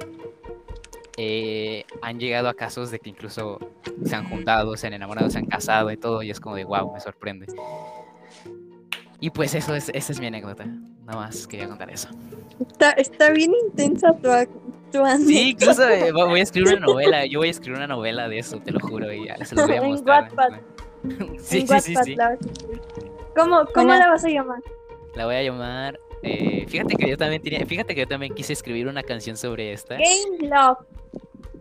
eh, 1.19 1.85
han 2.03 2.21
llegado 2.21 2.49
a 2.49 2.55
casos 2.55 2.91
de 2.91 2.99
que 2.99 3.11
incluso 3.11 3.59
se 4.05 4.15
han 4.15 4.29
juntado, 4.29 4.77
se 4.77 4.87
han 4.87 4.93
enamorado, 4.93 5.31
se 5.31 5.39
han 5.39 5.47
casado 5.47 5.91
y 5.91 5.97
todo, 5.97 6.23
y 6.23 6.31
es 6.31 6.41
como 6.41 6.55
de 6.55 6.65
wow, 6.65 6.93
me 6.93 7.01
sorprende. 7.01 7.47
Y 9.21 9.31
pues 9.31 9.55
eso 9.55 9.75
es, 9.75 9.89
esa 9.95 10.13
es 10.13 10.21
mi 10.21 10.27
anécdota. 10.27 10.65
Nada 10.67 11.19
más 11.21 11.47
quería 11.47 11.69
contar 11.69 11.91
eso. 11.91 12.09
Está, 12.69 12.91
está 12.93 13.31
bien 13.31 13.53
intensa 13.69 14.13
tu, 14.15 14.29
tu 14.93 14.99
Sí, 14.99 14.99
anécdota. 14.99 15.33
incluso 15.43 15.89
eh, 15.89 16.13
vo- 16.13 16.29
voy 16.29 16.41
a 16.41 16.43
escribir 16.43 16.77
una 16.77 16.87
novela. 16.87 17.25
Yo 17.27 17.39
voy 17.41 17.49
a 17.49 17.51
escribir 17.51 17.77
una 17.79 17.87
novela 17.87 18.29
de 18.29 18.39
eso, 18.39 18.59
te 18.61 18.73
lo 18.73 18.81
juro, 18.81 19.13
y 19.13 19.27
ya 19.27 19.37
se 19.45 19.55
los 19.55 19.67
voy 19.67 19.77
a 19.77 19.81
En 19.83 19.89
mostrar. 19.91 20.23
Wattpad. 20.25 20.61
Sí, 21.39 21.59
En 21.61 21.69
sí, 21.69 21.81
sí, 21.81 21.95
sí. 22.05 22.15
la. 22.17 22.37
¿Cómo, 23.37 23.65
cómo 23.75 23.87
Bueno. 23.87 23.99
la 23.99 24.09
vas 24.11 24.25
a 24.25 24.29
llamar? 24.29 24.61
La 25.15 25.27
voy 25.27 25.35
a 25.37 25.43
llamar. 25.43 25.99
eh, 26.23 26.65
fíjate 26.69 26.97
que 26.97 27.09
yo 27.09 27.17
también 27.17 27.41
tenía, 27.43 27.65
fíjate 27.65 27.95
que 27.95 28.01
yo 28.03 28.09
también 28.09 28.35
quise 28.35 28.53
escribir 28.53 28.89
una 28.89 29.03
canción 29.03 29.37
sobre 29.37 29.73
esta. 29.73 29.95
Game 29.97 30.49
Love. 30.49 30.79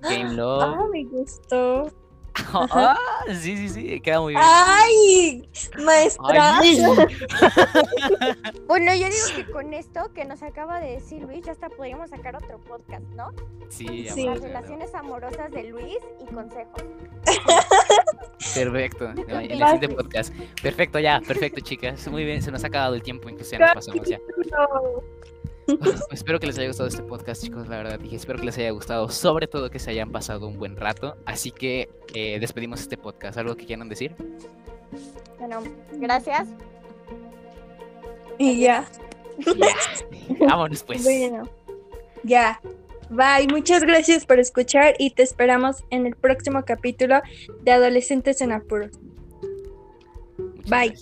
Game 0.01 0.30
Ah, 0.30 0.34
Love. 0.34 0.89
me 0.91 1.03
gustó. 1.05 1.88
Ah, 2.53 2.97
sí, 3.27 3.57
sí, 3.57 3.69
sí, 3.69 3.99
queda 4.01 4.21
muy 4.21 4.33
bien. 4.33 4.43
¡Ay! 4.45 5.49
Maestra. 5.83 6.59
Ay, 6.59 6.77
Bueno, 8.67 8.93
yo 8.93 9.05
digo 9.07 9.27
que 9.36 9.51
con 9.51 9.73
esto 9.73 10.11
que 10.13 10.25
nos 10.25 10.43
acaba 10.43 10.79
de 10.79 10.91
decir 10.91 11.21
Luis, 11.21 11.45
ya 11.45 11.51
hasta 11.53 11.69
podríamos 11.69 12.09
sacar 12.09 12.36
otro 12.36 12.59
podcast, 12.59 13.05
¿no? 13.15 13.31
sí, 13.69 14.03
ya 14.03 14.13
Sí. 14.13 14.25
Las 14.25 14.41
relaciones 14.41 14.93
amorosas 14.95 15.51
de 15.51 15.63
Luis 15.63 15.97
y 16.21 16.33
consejos. 16.33 16.83
Perfecto. 18.53 19.09
El 19.27 19.57
siguiente 19.57 19.89
podcast. 19.89 20.33
Perfecto, 20.61 20.99
ya, 20.99 21.21
perfecto, 21.21 21.61
chicas. 21.61 22.07
Muy 22.07 22.23
bien, 22.25 22.41
se 22.41 22.51
nos 22.51 22.63
ha 22.63 22.67
acabado 22.67 22.95
el 22.95 23.03
tiempo, 23.03 23.29
incluso 23.29 23.51
ya 23.51 23.59
nos 23.59 23.73
pasamos 23.75 24.07
ya. 24.07 24.19
espero 26.11 26.39
que 26.39 26.47
les 26.47 26.57
haya 26.57 26.68
gustado 26.68 26.89
este 26.89 27.03
podcast, 27.03 27.43
chicos. 27.43 27.68
La 27.68 27.78
verdad, 27.78 27.99
dije, 27.99 28.16
espero 28.16 28.39
que 28.39 28.45
les 28.45 28.57
haya 28.57 28.72
gustado. 28.72 29.09
Sobre 29.09 29.47
todo 29.47 29.70
que 29.70 29.80
se 29.80 29.91
hayan 29.91 30.11
pasado 30.11 30.47
un 30.47 30.57
buen 30.57 30.76
rato. 30.76 31.18
Así 31.26 31.51
que 31.51 31.89
eh, 32.13 32.39
despedimos 32.39 32.82
este 32.82 32.97
podcast. 32.97 33.38
¿Algo 33.38 33.55
que 33.55 33.66
quieran 33.66 33.89
decir? 33.89 34.16
Bueno, 35.39 35.63
gracias. 35.93 36.47
Y 38.38 38.59
ya. 38.59 38.86
Vámonos, 40.39 40.84
pues. 40.84 41.03
Bueno, 41.03 41.49
ya. 42.24 42.61
Bye, 43.09 43.47
muchas 43.47 43.84
gracias 43.84 44.26
por 44.26 44.39
escuchar 44.39 44.95
y 44.97 45.11
te 45.11 45.22
esperamos 45.22 45.84
en 45.91 46.07
el 46.07 46.16
próximo 46.16 46.63
capítulo 46.66 47.22
de 47.61 47.72
Adolescentes 47.72 48.41
en 48.41 48.51
Apuro. 48.51 48.89
Bye. 50.68 50.95